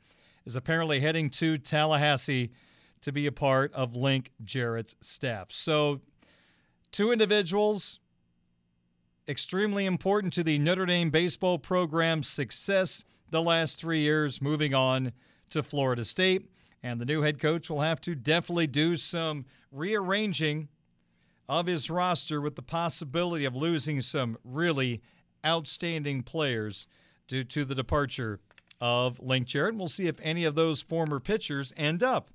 [0.49, 2.51] is apparently heading to Tallahassee
[3.03, 5.53] to be a part of Link Jarrett's staff.
[5.53, 6.01] So,
[6.91, 8.01] two individuals
[9.29, 15.13] extremely important to the Notre Dame baseball program's success the last three years, moving on
[15.51, 16.51] to Florida State.
[16.83, 20.69] And the new head coach will have to definitely do some rearranging
[21.47, 25.03] of his roster with the possibility of losing some really
[25.45, 26.87] outstanding players
[27.27, 28.41] due to the departure
[28.81, 29.77] of Link Jarrett.
[29.77, 32.31] We'll see if any of those former pitchers end up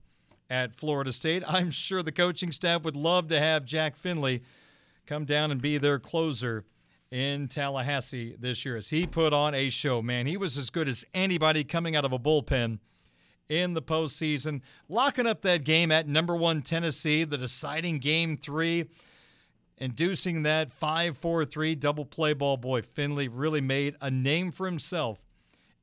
[0.50, 1.44] at Florida State.
[1.48, 4.41] I'm sure the coaching staff would love to have Jack Findlay
[5.06, 6.66] come down and be their closer
[7.12, 10.02] in Tallahassee this year as he put on a show.
[10.02, 12.80] Man, he was as good as anybody coming out of a bullpen
[13.50, 18.89] in the postseason, locking up that game at number one Tennessee, the deciding game three,
[19.78, 22.58] inducing that 5 4 3 double play ball.
[22.58, 25.22] Boy, Findlay really made a name for himself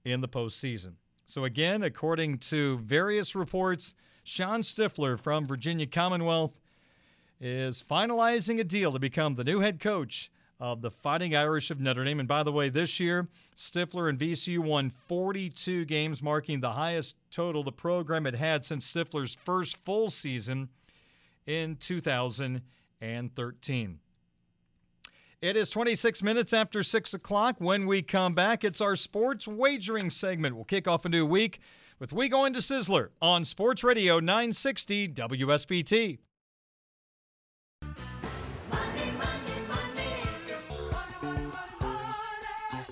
[0.04, 0.92] in the postseason.
[1.26, 3.94] So, again, according to various reports,
[4.24, 6.60] Shawn Stiffler from Virginia Commonwealth
[7.40, 11.80] is finalizing a deal to become the new head coach of the Fighting Irish of
[11.80, 12.20] Notre Dame.
[12.20, 17.16] And by the way, this year, Stiffler and VCU won 42 games, marking the highest
[17.30, 20.68] total the program had had since Stiffler's first full season
[21.46, 23.98] in 2013.
[25.42, 27.56] It is 26 minutes after 6 o'clock.
[27.60, 30.54] When we come back, it's our sports wagering segment.
[30.54, 31.60] We'll kick off a new week
[31.98, 36.18] with We Going to Sizzler on Sports Radio 960 WSBT.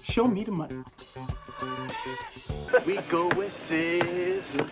[0.04, 0.82] Show me the money.
[2.86, 4.66] We go with Sizzler.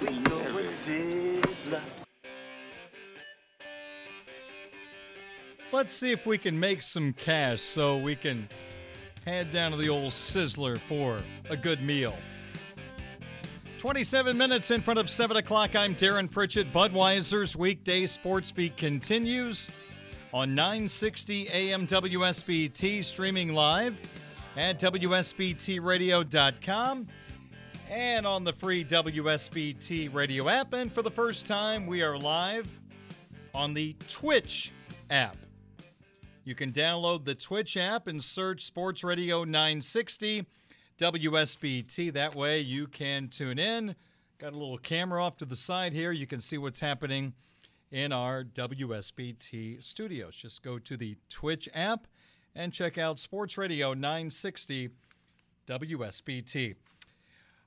[0.00, 2.05] We go with Sizzler.
[5.72, 8.48] Let's see if we can make some cash so we can
[9.26, 11.18] head down to the old Sizzler for
[11.50, 12.16] a good meal.
[13.80, 15.74] 27 minutes in front of 7 o'clock.
[15.74, 16.72] I'm Darren Pritchett.
[16.72, 19.66] Budweiser's weekday sports beat continues
[20.32, 24.00] on 960 AM WSBT, streaming live
[24.56, 27.08] at WSBTradio.com
[27.90, 30.74] and on the free WSBT radio app.
[30.74, 32.68] And for the first time, we are live
[33.52, 34.70] on the Twitch
[35.10, 35.36] app.
[36.46, 40.46] You can download the Twitch app and search Sports Radio 960
[40.96, 42.12] WSBT.
[42.12, 43.96] That way you can tune in.
[44.38, 46.12] Got a little camera off to the side here.
[46.12, 47.34] You can see what's happening
[47.90, 50.36] in our WSBT studios.
[50.36, 52.06] Just go to the Twitch app
[52.54, 54.90] and check out Sports Radio 960
[55.66, 56.76] WSBT.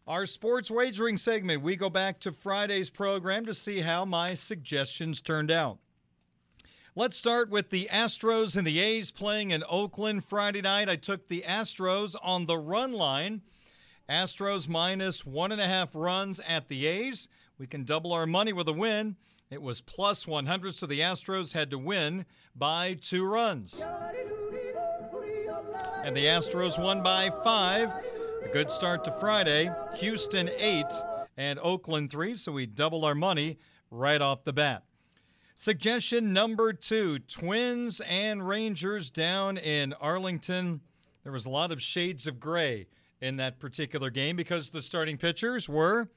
[0.07, 5.19] Our sports wagering segment, we go back to Friday's program to see how my suggestions
[5.19, 5.79] turned out.
[6.99, 10.89] Let's start with the Astros and the A's playing in Oakland Friday night.
[10.89, 13.41] I took the Astros on the run line.
[14.09, 17.29] Astros minus one and a half runs at the A's.
[17.57, 19.15] We can double our money with a win.
[19.49, 23.81] It was plus 100, so the Astros had to win by two runs.
[26.03, 27.93] And the Astros won by five.
[28.43, 29.71] A good start to Friday.
[29.99, 30.91] Houston eight
[31.37, 33.57] and Oakland three, so we double our money
[33.89, 34.83] right off the bat.
[35.61, 40.79] Suggestion number two Twins and Rangers down in Arlington.
[41.23, 42.87] There was a lot of shades of gray
[43.19, 46.07] in that particular game because the starting pitchers were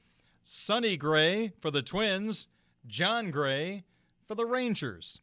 [0.45, 2.47] Sonny Gray for the Twins,
[2.87, 3.83] Jon Gray
[4.25, 5.19] for the Rangers.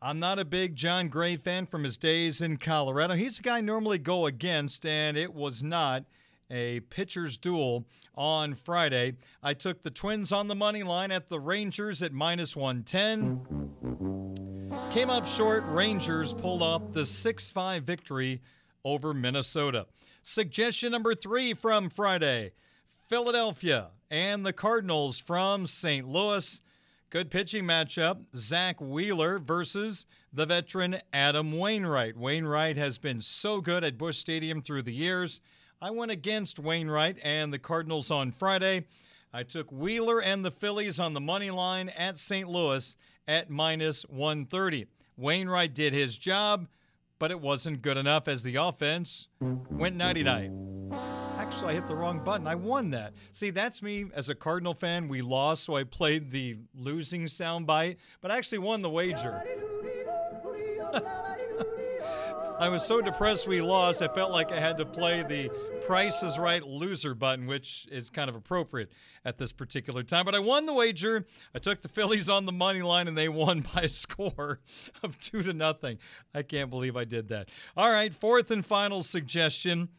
[0.00, 3.12] I'm not a big Jon Gray fan from his days in Colorado.
[3.12, 6.04] He's a guy I normally go against, and it was not
[6.50, 9.14] a pitcher's duel on Friday.
[9.42, 13.68] I took the Twins on the money line at the Rangers at minus 110.
[14.92, 15.64] Came up short.
[15.66, 18.40] Rangers pulled off the 6 5 victory
[18.84, 19.86] over Minnesota.
[20.22, 22.52] Suggestion number three from Friday
[23.06, 26.06] Philadelphia and the Cardinals from St.
[26.06, 26.60] Louis.
[27.10, 28.24] Good pitching matchup.
[28.36, 32.18] Zack Wheeler versus the veteran Adam Wainwright.
[32.18, 35.40] Wainwright has been so good at Busch Stadium through the years.
[35.80, 38.86] I went against Wainwright and the Cardinals on Friday.
[39.32, 42.48] I took Wheeler and the Phillies on the money line at St.
[42.48, 42.96] Louis
[43.28, 44.86] at minus 130.
[45.16, 46.66] Wainwright did his job,
[47.20, 50.90] but it wasn't good enough as the offense went 99.
[51.36, 52.48] Actually, I hit the wrong button.
[52.48, 53.12] I won that.
[53.30, 55.06] See, that's me as a Cardinal fan.
[55.06, 59.44] We lost, so I played the losing soundbite, but I actually won the wager.
[62.60, 65.48] I was so depressed we lost, I felt like I had to play the
[65.86, 68.90] Price is Right loser button, which is kind of appropriate
[69.24, 70.24] at this particular time.
[70.24, 71.24] But I won the wager.
[71.54, 74.58] I took the Phillies on the money line, and they won by a score
[75.04, 75.98] of two to nothing.
[76.34, 77.48] I can't believe I did that.
[77.76, 79.90] All right, fourth and final suggestion.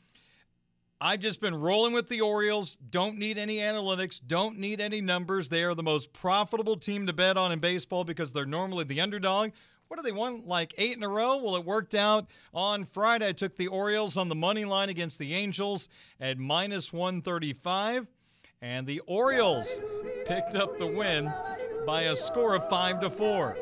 [0.99, 2.75] I've just been rolling with the Orioles.
[2.89, 4.19] Don't need any analytics.
[4.25, 5.47] Don't need any numbers.
[5.47, 8.99] They are the most profitable team to bet on in baseball because they're normally the
[8.99, 9.51] underdog.
[9.89, 10.43] What do they won?
[10.45, 11.37] Like eight in a row?
[11.37, 13.29] Well, it worked out on Friday.
[13.29, 15.89] I took the Orioles on the money line against the Angels
[16.21, 18.05] at minus 135.
[18.61, 19.79] And the Orioles
[20.27, 21.33] picked up the win
[21.87, 23.57] by a score of 5 to 4.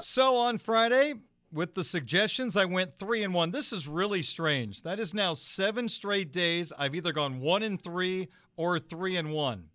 [0.00, 1.14] So on Friday,
[1.52, 3.52] with the suggestions, I went three and one.
[3.52, 4.82] This is really strange.
[4.82, 6.72] That is now seven straight days.
[6.76, 9.68] I've either gone one and three or three and one.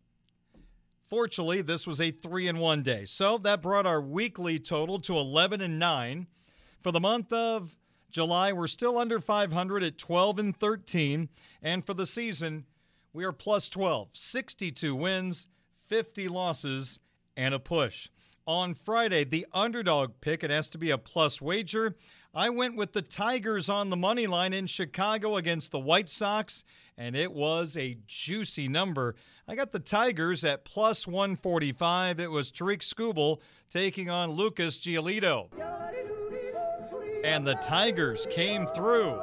[1.09, 3.05] Fortunately, this was a three and one day.
[3.05, 6.27] So that brought our weekly total to 11 and nine.
[6.81, 7.75] For the month of
[8.11, 11.29] July, we're still under 500 at 12 and 13.
[11.63, 12.65] And for the season,
[13.11, 15.47] we are plus 12, 62 wins,
[15.87, 16.99] 50 losses,
[17.35, 18.09] and a push.
[18.45, 21.95] On Friday, the underdog pick, it has to be a plus wager.
[22.33, 26.63] I went with the Tigers on the money line in Chicago against the White Sox,
[26.95, 29.15] and it was a juicy number.
[29.47, 32.19] I got the Tigers at plus 145.
[32.19, 33.39] It was Tarik Skubal
[33.71, 35.49] taking on Lucas Giolito.
[37.23, 39.19] And the Tigers came through.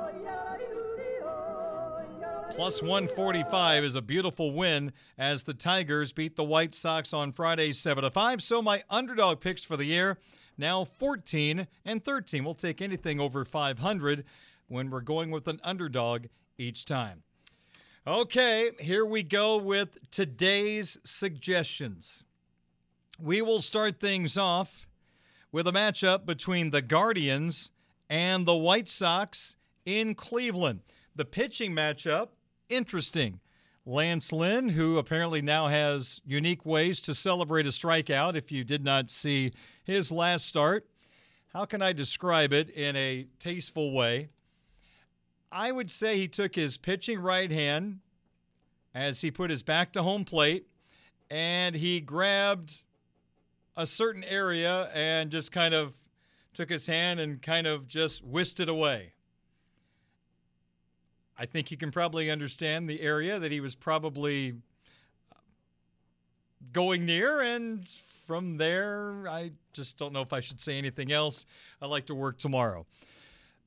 [2.57, 7.73] Plus 145 is a beautiful win as the Tigers beat the White Sox on Friday
[7.73, 8.43] 7 to 5.
[8.43, 10.19] So my underdog picks for the year
[10.59, 12.45] now 14 and 13.
[12.45, 14.25] We'll take anything over 500
[14.69, 16.27] when we're going with an underdog
[16.59, 17.23] each time.
[18.07, 22.23] Okay, here we go with today's suggestions.
[23.21, 24.87] We will start things off
[25.51, 27.73] with a matchup between the Guardians
[28.09, 30.81] and the White Sox in Cleveland.
[31.17, 32.29] The pitching matchup,
[32.69, 33.41] interesting.
[33.89, 38.85] Lance Lynn, who apparently now has unique ways to celebrate a strikeout if you did
[38.85, 39.53] not see
[39.85, 40.89] his last start.
[41.53, 44.31] How can I describe it in a tasteful way?
[45.53, 48.01] I would say he took his pitching right hand
[48.93, 50.67] as he put his back to home plate
[51.31, 52.83] and he grabbed
[53.77, 55.95] a certain area and just kind of
[56.55, 59.13] took his hand and kind of just whisked it away.
[61.39, 64.55] I think you can probably understand the area that he was probably
[66.73, 67.43] going near.
[67.43, 67.87] And
[68.27, 71.45] from there, I just don't know if I should say anything else.
[71.81, 72.87] I like to work tomorrow.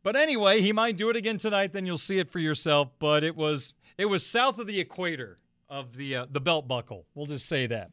[0.01, 1.73] But anyway, he might do it again tonight.
[1.73, 2.89] Then you'll see it for yourself.
[2.99, 5.37] But it was it was south of the equator
[5.69, 7.05] of the uh, the belt buckle.
[7.13, 7.91] We'll just say that.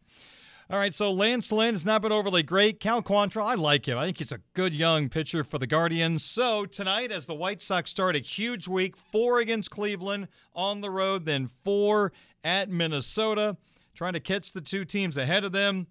[0.69, 2.81] All right, so Lance Lynn has not been overly great.
[2.81, 3.99] Cal Quantrill, I like him.
[3.99, 6.25] I think he's a good young pitcher for the Guardians.
[6.25, 10.91] So tonight, as the White Sox start a huge week, four against Cleveland on the
[10.91, 12.13] road, then four
[12.43, 13.57] at Minnesota,
[13.95, 15.87] trying to catch the two teams ahead of them.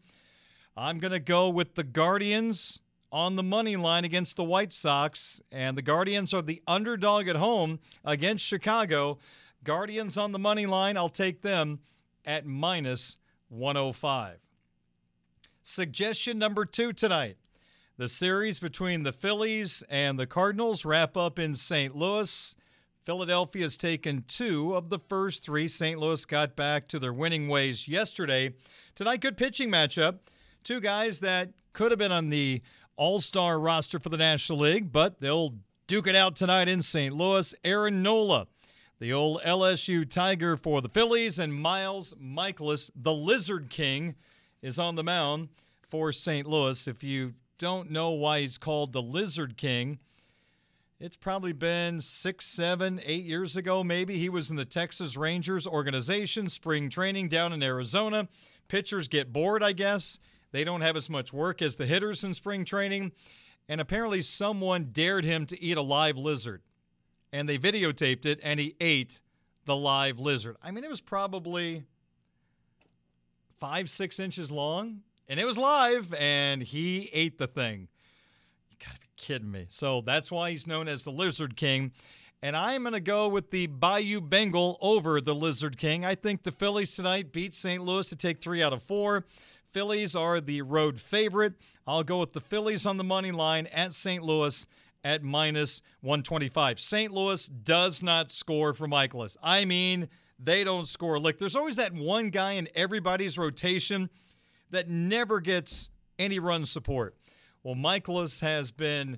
[0.75, 2.81] I'm going to go with the Guardians
[3.13, 7.37] on the money line against the White Sox, and the Guardians are the underdog at
[7.37, 9.19] home against Chicago.
[9.63, 11.79] Guardians on the money line, I'll take them
[12.25, 13.15] at minus
[13.47, 14.44] 105.
[15.67, 17.37] Suggestion number two tonight.
[17.97, 21.95] The series between the Phillies and the Cardinals wrap up in St.
[21.95, 22.55] Louis.
[23.03, 25.67] Philadelphia has taken two of the first three.
[25.67, 25.99] St.
[25.99, 28.53] Louis got back to their winning ways yesterday.
[28.93, 30.19] Tonight, good pitching matchup.
[30.63, 32.61] Two guys that could have been on the
[32.95, 35.55] All Star roster for the National League, but they'll
[35.87, 37.15] duke it out tonight in St.
[37.15, 37.55] Louis.
[37.63, 38.45] Aaron Nola,
[38.99, 44.13] the old LSU Tiger for the Phillies, and Miles Mikolas, the Lizard King
[44.65, 45.47] is on the mound
[45.87, 46.47] for St.
[46.47, 46.87] Louis.
[46.87, 49.99] If you don't know why he's called the Lizard King,
[50.99, 54.17] it's probably been six, seven, eight years ago, maybe.
[54.17, 58.27] He was in the Texas Rangers organization, spring training down in Arizona.
[58.67, 60.19] Pitchers get bored, I guess.
[60.51, 63.11] They don't have as much work as the hitters in spring training.
[63.69, 66.63] And apparently, someone dared him to eat a live lizard.
[67.31, 69.19] And they videotaped it, and he ate
[69.65, 70.55] the live lizard.
[70.63, 71.83] I mean, it was probably
[73.59, 77.87] five, six inches long, and it was live, and he ate the thing.
[78.69, 79.67] You gotta be kidding me.
[79.69, 81.91] So that's why he's known as the Lizard King.
[82.41, 86.05] And I'm going to go with the Bayou Bengal over the Lizard King.
[86.05, 87.81] I think the Phillies tonight beat St.
[87.81, 89.25] Louis to take three out of four.
[89.71, 91.53] Phillies are the road favorite.
[91.87, 94.23] I'll go with the Phillies on the money line at St.
[94.23, 94.67] Louis
[95.03, 96.79] at minus 125.
[96.79, 97.11] St.
[97.11, 99.37] Louis does not score for Mikolas.
[99.41, 100.07] I mean,
[100.39, 101.19] they don't score.
[101.19, 104.09] Look, there's always that one guy in everybody's rotation
[104.71, 107.15] that never gets any run support.
[107.63, 109.17] Well, Mikolas has been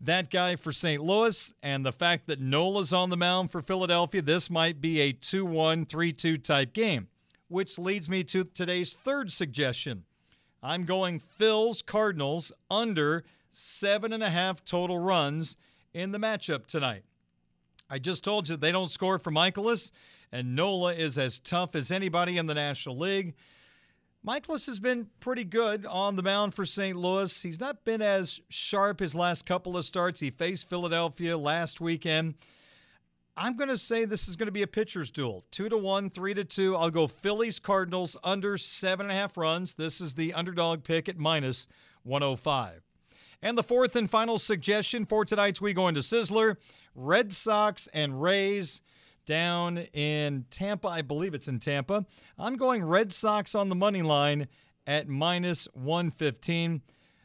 [0.00, 1.02] that guy for St.
[1.02, 5.12] Louis, and the fact that Nola's on the mound for Philadelphia, this might be a
[5.12, 7.08] 2 1, 3 2 type game,
[7.48, 10.04] which leads me to today's third suggestion.
[10.62, 15.56] I'm going Phil's Cardinals under seven and a half total runs
[15.92, 17.04] in the matchup tonight.
[17.90, 19.92] I just told you they don't score for Mikolas,
[20.34, 23.34] and Nola is as tough as anybody in the National League.
[24.26, 26.96] Mikolas has been pretty good on the mound for St.
[26.96, 27.40] Louis.
[27.40, 30.18] He's not been as sharp his last couple of starts.
[30.18, 32.34] He faced Philadelphia last weekend.
[33.36, 35.44] I'm going to say this is going to be a pitcher's duel.
[35.52, 36.74] Two to one, three to two.
[36.74, 39.74] I'll go Phillies Cardinals under seven and a half runs.
[39.74, 41.68] This is the underdog pick at minus
[42.02, 42.82] 105.
[43.40, 46.56] And the fourth and final suggestion for tonight's We Go into Sizzler
[46.96, 48.80] Red Sox and Rays
[49.24, 50.88] down in Tampa.
[50.88, 52.04] I believe it's in Tampa.
[52.38, 54.48] I'm going Red Sox on the money line
[54.86, 56.82] at minus 115.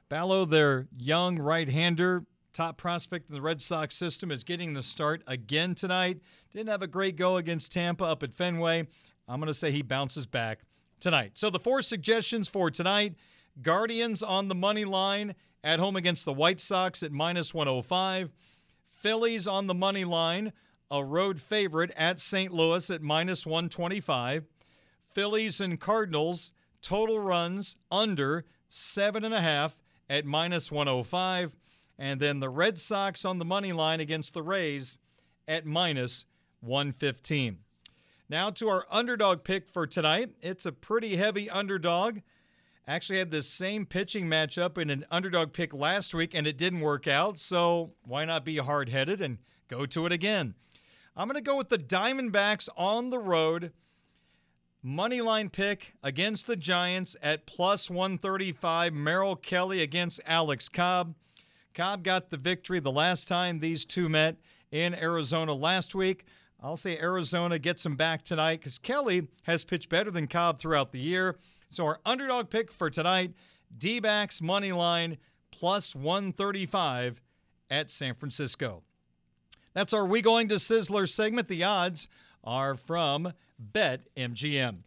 [0.10, 4.84] Bello, their young right hander, top prospect in the Red Sox system, is getting the
[4.84, 6.20] start again tonight.
[6.52, 8.88] Didn't have a great go against Tampa up at Fenway.
[9.28, 10.62] I'm going to say he bounces back
[11.00, 11.34] tonight.
[11.36, 13.16] So the four suggestions for tonight
[13.62, 18.32] Guardians on the money line at home against the White Sox at minus 105.
[18.88, 20.54] Phillies on the money line
[20.92, 22.52] a road favorite at St.
[22.52, 24.46] Louis at minus 125.
[25.08, 26.52] Phillies and Cardinals,
[26.82, 29.78] total runs under seven and a half
[30.10, 31.56] at minus 105.
[31.98, 34.98] And then the Red Sox on the money line against the Rays
[35.48, 36.26] at minus
[36.62, 37.60] 115.
[38.30, 40.32] Now to our underdog pick for tonight.
[40.42, 42.20] It's a pretty heavy underdog.
[42.88, 46.80] Actually had this same pitching matchup in an underdog pick last week and it didn't
[46.80, 47.40] work out.
[47.40, 50.56] So why not be hard headed and go to it again?
[51.20, 53.74] I'm going to go with the Diamondbacks on the road.
[54.82, 58.94] Money line pick against the Giants at plus 135.
[58.94, 61.16] Merrill Kelly against Alex Cobb.
[61.74, 64.38] Cobb got the victory the last time these two met
[64.72, 66.24] in Arizona last week.
[66.64, 70.94] I'll say Arizona gets him back tonight because Kelly has pitched better than Cobb throughout
[70.94, 71.36] the year.
[71.70, 73.34] So our underdog pick for tonight,
[73.78, 75.18] D backs money line
[75.52, 77.20] plus 135
[77.70, 78.84] at San Francisco.
[79.74, 81.48] That's our We Going to Sizzler segment.
[81.48, 82.08] The odds
[82.44, 83.34] are from
[83.74, 84.78] BetMGM.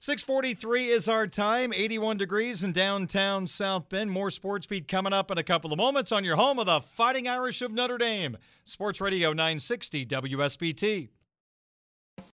[0.00, 4.12] 643 is our time, 81 degrees in downtown South Bend.
[4.12, 6.80] More Sports Beat coming up in a couple of moments on your home of the
[6.80, 8.36] Fighting Irish of Notre Dame.
[8.64, 11.08] Sports Radio 960 WSBT.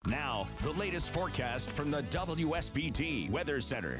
[0.06, 3.98] Now, the latest forecast from the WSBT Weather Center.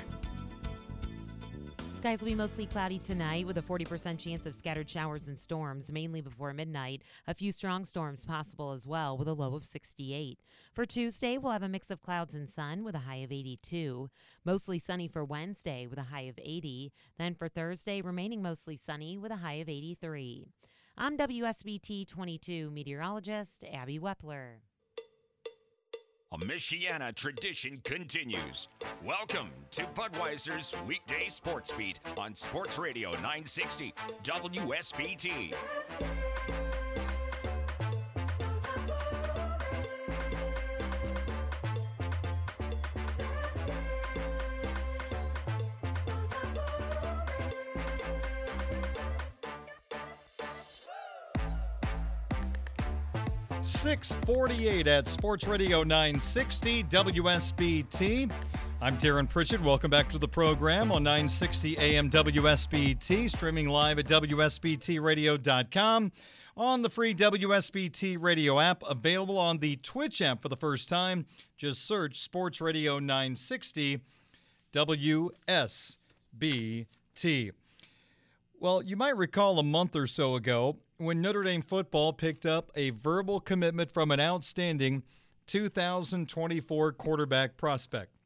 [2.05, 5.90] Skies will be mostly cloudy tonight with a 40% chance of scattered showers and storms,
[5.90, 7.01] mainly before midnight.
[7.26, 10.39] A few strong storms possible as well, with a low of 68.
[10.74, 14.10] For Tuesday, we'll have a mix of clouds and sun with a high of 82.
[14.44, 16.93] Mostly sunny for Wednesday with a high of 80.
[17.16, 20.44] Then for Thursday, remaining mostly sunny with a high of 83.
[20.98, 24.56] I'm WSBT 22 meteorologist Abby Wepler.
[26.35, 28.66] A Michiana tradition continues.
[29.05, 33.94] Welcome to Budweiser's weekday sports beat on Sports Radio 960
[34.24, 35.55] WSBT.
[53.65, 58.31] Six forty-eight at Sports Radio 960 WSBT.
[58.82, 59.62] I'm Darren Pritchett.
[59.62, 66.12] Welcome back to the program on 960 AM WSBT, streaming live at WSBTradio.com
[66.59, 71.24] on the free WSBT radio app, available on the Twitch app for the first time.
[71.57, 74.01] Just search Sports Radio 960
[74.74, 75.97] WSBT.
[78.61, 82.71] Well, you might recall a month or so ago when Notre Dame football picked up
[82.75, 85.03] a verbal commitment from an outstanding
[85.47, 88.16] 2024 quarterback prospect.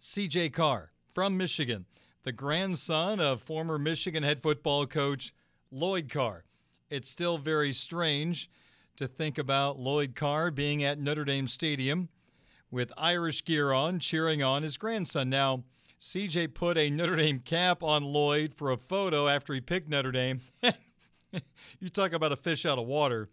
[0.00, 1.86] CJ Carr from Michigan,
[2.22, 5.34] the grandson of former Michigan head football coach
[5.70, 6.44] Lloyd Carr.
[6.90, 8.50] It's still very strange
[8.96, 12.08] to think about Lloyd Carr being at Notre Dame Stadium
[12.70, 15.28] with Irish gear on, cheering on his grandson.
[15.28, 15.64] Now,
[16.00, 20.12] CJ put a Notre Dame cap on Lloyd for a photo after he picked Notre
[20.12, 20.40] Dame.
[21.80, 23.28] you talk about a fish out of water.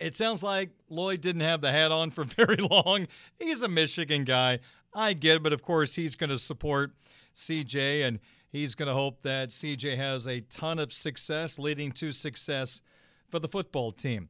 [0.00, 3.06] It sounds like Lloyd didn't have the hat on for very long.
[3.38, 4.60] He's a Michigan guy.
[4.94, 6.92] I get it, but of course, he's going to support
[7.34, 8.20] CJ and
[8.50, 12.80] he's going to hope that CJ has a ton of success, leading to success
[13.28, 14.28] for the football team.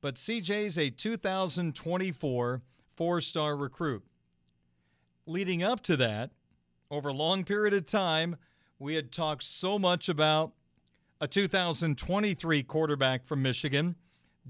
[0.00, 2.62] But CJ's a 2024
[2.96, 4.04] four star recruit.
[5.26, 6.30] Leading up to that,
[6.90, 8.36] over a long period of time,
[8.78, 10.52] we had talked so much about
[11.20, 13.96] a 2023 quarterback from Michigan,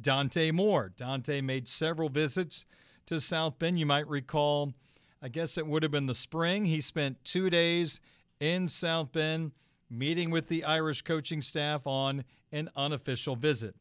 [0.00, 0.92] Dante Moore.
[0.96, 2.66] Dante made several visits
[3.06, 3.78] to South Bend.
[3.78, 4.74] You might recall,
[5.22, 6.64] I guess it would have been the spring.
[6.64, 8.00] He spent two days
[8.40, 9.52] in South Bend
[9.88, 13.76] meeting with the Irish coaching staff on an unofficial visit.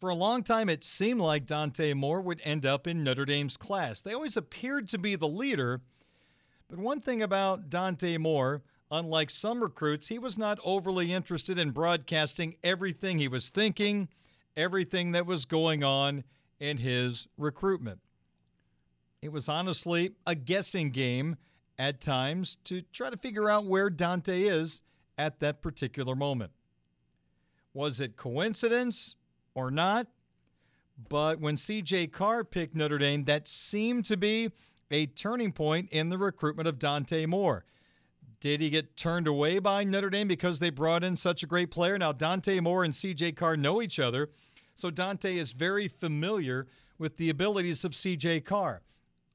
[0.00, 3.56] For a long time, it seemed like Dante Moore would end up in Notre Dame's
[3.56, 4.00] class.
[4.00, 5.82] They always appeared to be the leader.
[6.68, 11.70] But one thing about Dante Moore, unlike some recruits, he was not overly interested in
[11.70, 14.08] broadcasting everything he was thinking,
[14.56, 16.24] everything that was going on
[16.58, 18.00] in his recruitment.
[19.20, 21.36] It was honestly a guessing game
[21.78, 24.80] at times to try to figure out where Dante is
[25.16, 26.52] at that particular moment.
[27.74, 29.14] Was it coincidence
[29.54, 30.08] or not?
[31.08, 34.50] But when CJ Carr picked Notre Dame, that seemed to be
[34.90, 37.64] a turning point in the recruitment of Dante Moore.
[38.40, 41.70] Did he get turned away by Notre Dame because they brought in such a great
[41.70, 41.98] player?
[41.98, 44.30] Now, Dante Moore and CJ Carr know each other,
[44.74, 48.82] so Dante is very familiar with the abilities of CJ Carr.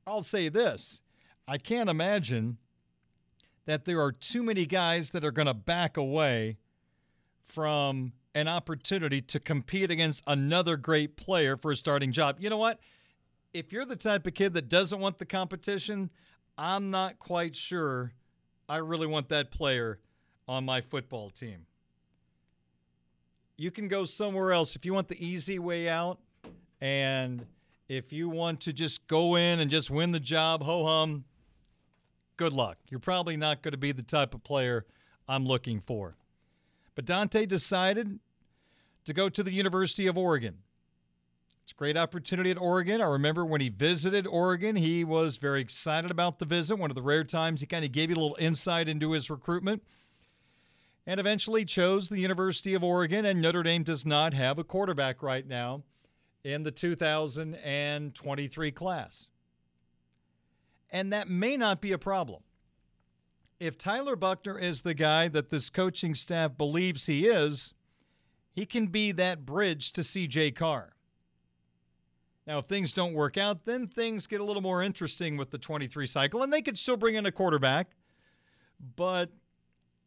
[0.07, 1.01] I'll say this
[1.47, 2.57] I can't imagine
[3.65, 6.57] that there are too many guys that are going to back away
[7.45, 12.37] from an opportunity to compete against another great player for a starting job.
[12.39, 12.79] You know what?
[13.53, 16.09] If you're the type of kid that doesn't want the competition,
[16.57, 18.13] I'm not quite sure
[18.67, 19.99] I really want that player
[20.47, 21.65] on my football team.
[23.57, 26.19] You can go somewhere else if you want the easy way out
[26.81, 27.45] and
[27.87, 31.25] if you want to just go in and just win the job, ho hum,
[32.37, 32.77] good luck.
[32.89, 34.85] You're probably not going to be the type of player
[35.27, 36.15] I'm looking for.
[36.95, 38.19] But Dante decided
[39.05, 40.57] to go to the University of Oregon.
[41.63, 42.99] It's a great opportunity at Oregon.
[42.99, 46.75] I remember when he visited Oregon, he was very excited about the visit.
[46.75, 49.29] One of the rare times he kind of gave you a little insight into his
[49.29, 49.81] recruitment.
[51.05, 55.21] and eventually chose the University of Oregon, and Notre Dame does not have a quarterback
[55.21, 55.83] right now
[56.45, 59.27] in the 2023 class.
[60.89, 62.41] And that may not be a problem.
[63.59, 67.73] If Tyler Buchner is the guy that this coaching staff believes he is,
[68.53, 70.93] he can be that bridge to CJ Carr.
[72.45, 75.57] Now, if things don't work out, then things get a little more interesting with the
[75.57, 77.91] 23 cycle, and they could still bring in a quarterback.
[78.95, 79.31] But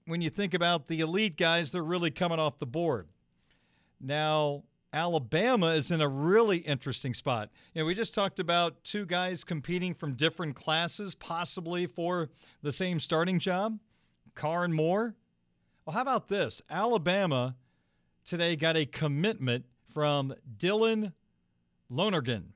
[0.05, 3.09] when you think about the elite guys, they're really coming off the board.
[4.01, 7.51] Now, Alabama is in a really interesting spot.
[7.75, 12.29] You know, we just talked about two guys competing from different classes, possibly for
[12.63, 13.79] the same starting job,
[14.35, 15.15] Carr and Moore.
[15.85, 16.63] Well, how about this?
[16.71, 17.57] Alabama
[18.25, 21.13] today got a commitment from Dylan
[21.89, 22.53] Lonergan.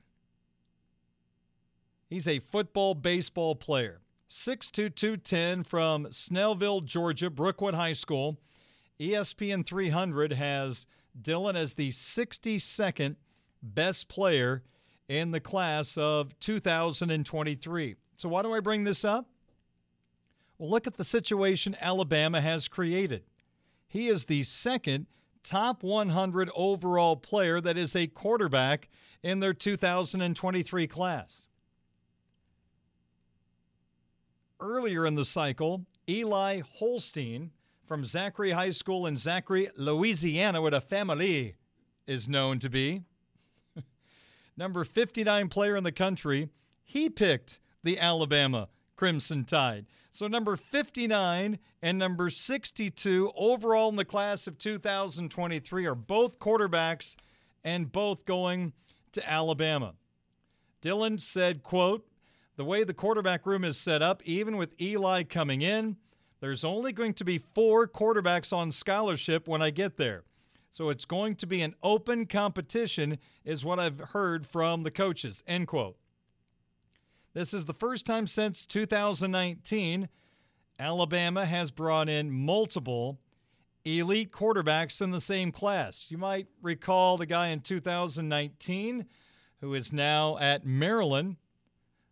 [2.09, 4.01] He's a football baseball player.
[4.27, 8.39] 62210 from Snellville, Georgia, Brookwood High School.
[8.99, 10.85] ESPN 300 has
[11.21, 13.15] Dylan as the 62nd
[13.61, 14.63] best player
[15.09, 17.95] in the class of 2023.
[18.17, 19.27] So, why do I bring this up?
[20.57, 23.23] Well, look at the situation Alabama has created.
[23.87, 25.07] He is the second
[25.43, 28.89] top 100 overall player that is a quarterback
[29.23, 31.47] in their 2023 class.
[34.59, 37.51] Earlier in the cycle, Eli Holstein
[37.85, 41.55] from Zachary High School in Zachary, Louisiana, where the family
[42.07, 43.01] is known to be,
[44.57, 46.49] number 59 player in the country,
[46.83, 49.87] he picked the Alabama Crimson Tide.
[50.13, 57.15] So, number 59 and number 62 overall in the class of 2023 are both quarterbacks
[57.63, 58.73] and both going
[59.13, 59.93] to Alabama.
[60.81, 62.05] Dylan said, quote,
[62.57, 65.95] the way the quarterback room is set up, even with Eli coming in,
[66.41, 70.23] there's only going to be four quarterbacks on scholarship when I get there.
[70.71, 75.41] So it's going to be an open competition, is what I've heard from the coaches.
[75.47, 75.97] End quote.
[77.33, 80.09] This is the first time since 2019
[80.77, 83.19] Alabama has brought in multiple
[83.85, 86.07] elite quarterbacks in the same class.
[86.09, 89.05] You might recall the guy in 2019
[89.61, 91.37] who is now at Maryland,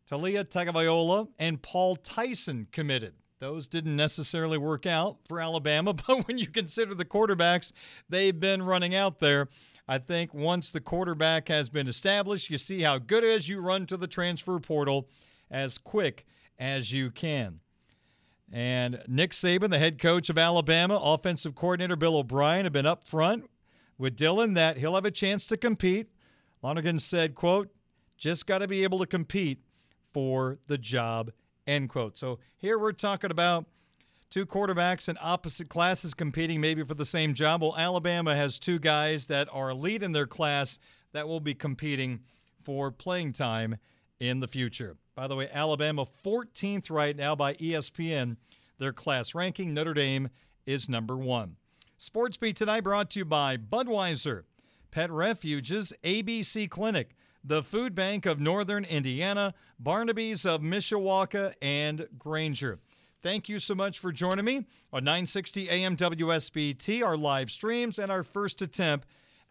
[0.10, 3.14] Taulia Tagovailoa and Paul Tyson committed.
[3.40, 7.74] Those didn't necessarily work out for Alabama, but when you consider the quarterbacks
[8.08, 9.50] they've been running out there,
[9.90, 13.60] I think once the quarterback has been established, you see how good it is you
[13.60, 15.10] run to the transfer portal
[15.50, 16.28] as quick
[16.60, 17.60] as you can.
[18.52, 23.08] And Nick Saban, the head coach of Alabama, offensive coordinator Bill O'Brien have been up
[23.08, 23.50] front
[23.98, 26.08] with Dylan that he'll have a chance to compete.
[26.62, 27.70] Lonergan said, quote,
[28.16, 29.64] just got to be able to compete
[30.14, 31.32] for the job,
[31.66, 32.16] end quote.
[32.16, 33.66] So here we're talking about
[34.30, 37.62] two quarterbacks in opposite classes competing maybe for the same job.
[37.62, 40.80] Well, Alabama has two guys that are elite in their class
[41.14, 42.20] that will be competing
[42.64, 43.78] for playing time
[44.20, 44.98] in the future.
[45.16, 48.38] By the way, Alabama 14th right now by ESPN,
[48.78, 49.74] their class ranking.
[49.74, 50.30] Notre Dame
[50.66, 51.56] is number one.
[51.98, 54.44] Sports Beat tonight brought to you by Budweiser,
[54.92, 62.80] Pet Refuges, ABC Clinic, the Food Bank of Northern Indiana, Barnaby's of Mishawaka, and Granger.
[63.22, 68.10] Thank you so much for joining me on 960 AM WSBT, our live streams, and
[68.10, 69.08] our first attempt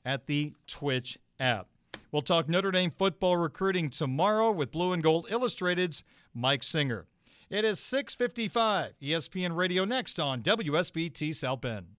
[0.06, 1.68] at the Twitch app.
[2.10, 7.06] We'll talk Notre Dame football recruiting tomorrow with Blue and Gold Illustrated's Mike Singer.
[7.50, 8.94] It is 6:55.
[9.02, 11.96] ESPN Radio next on WSBT South Bend.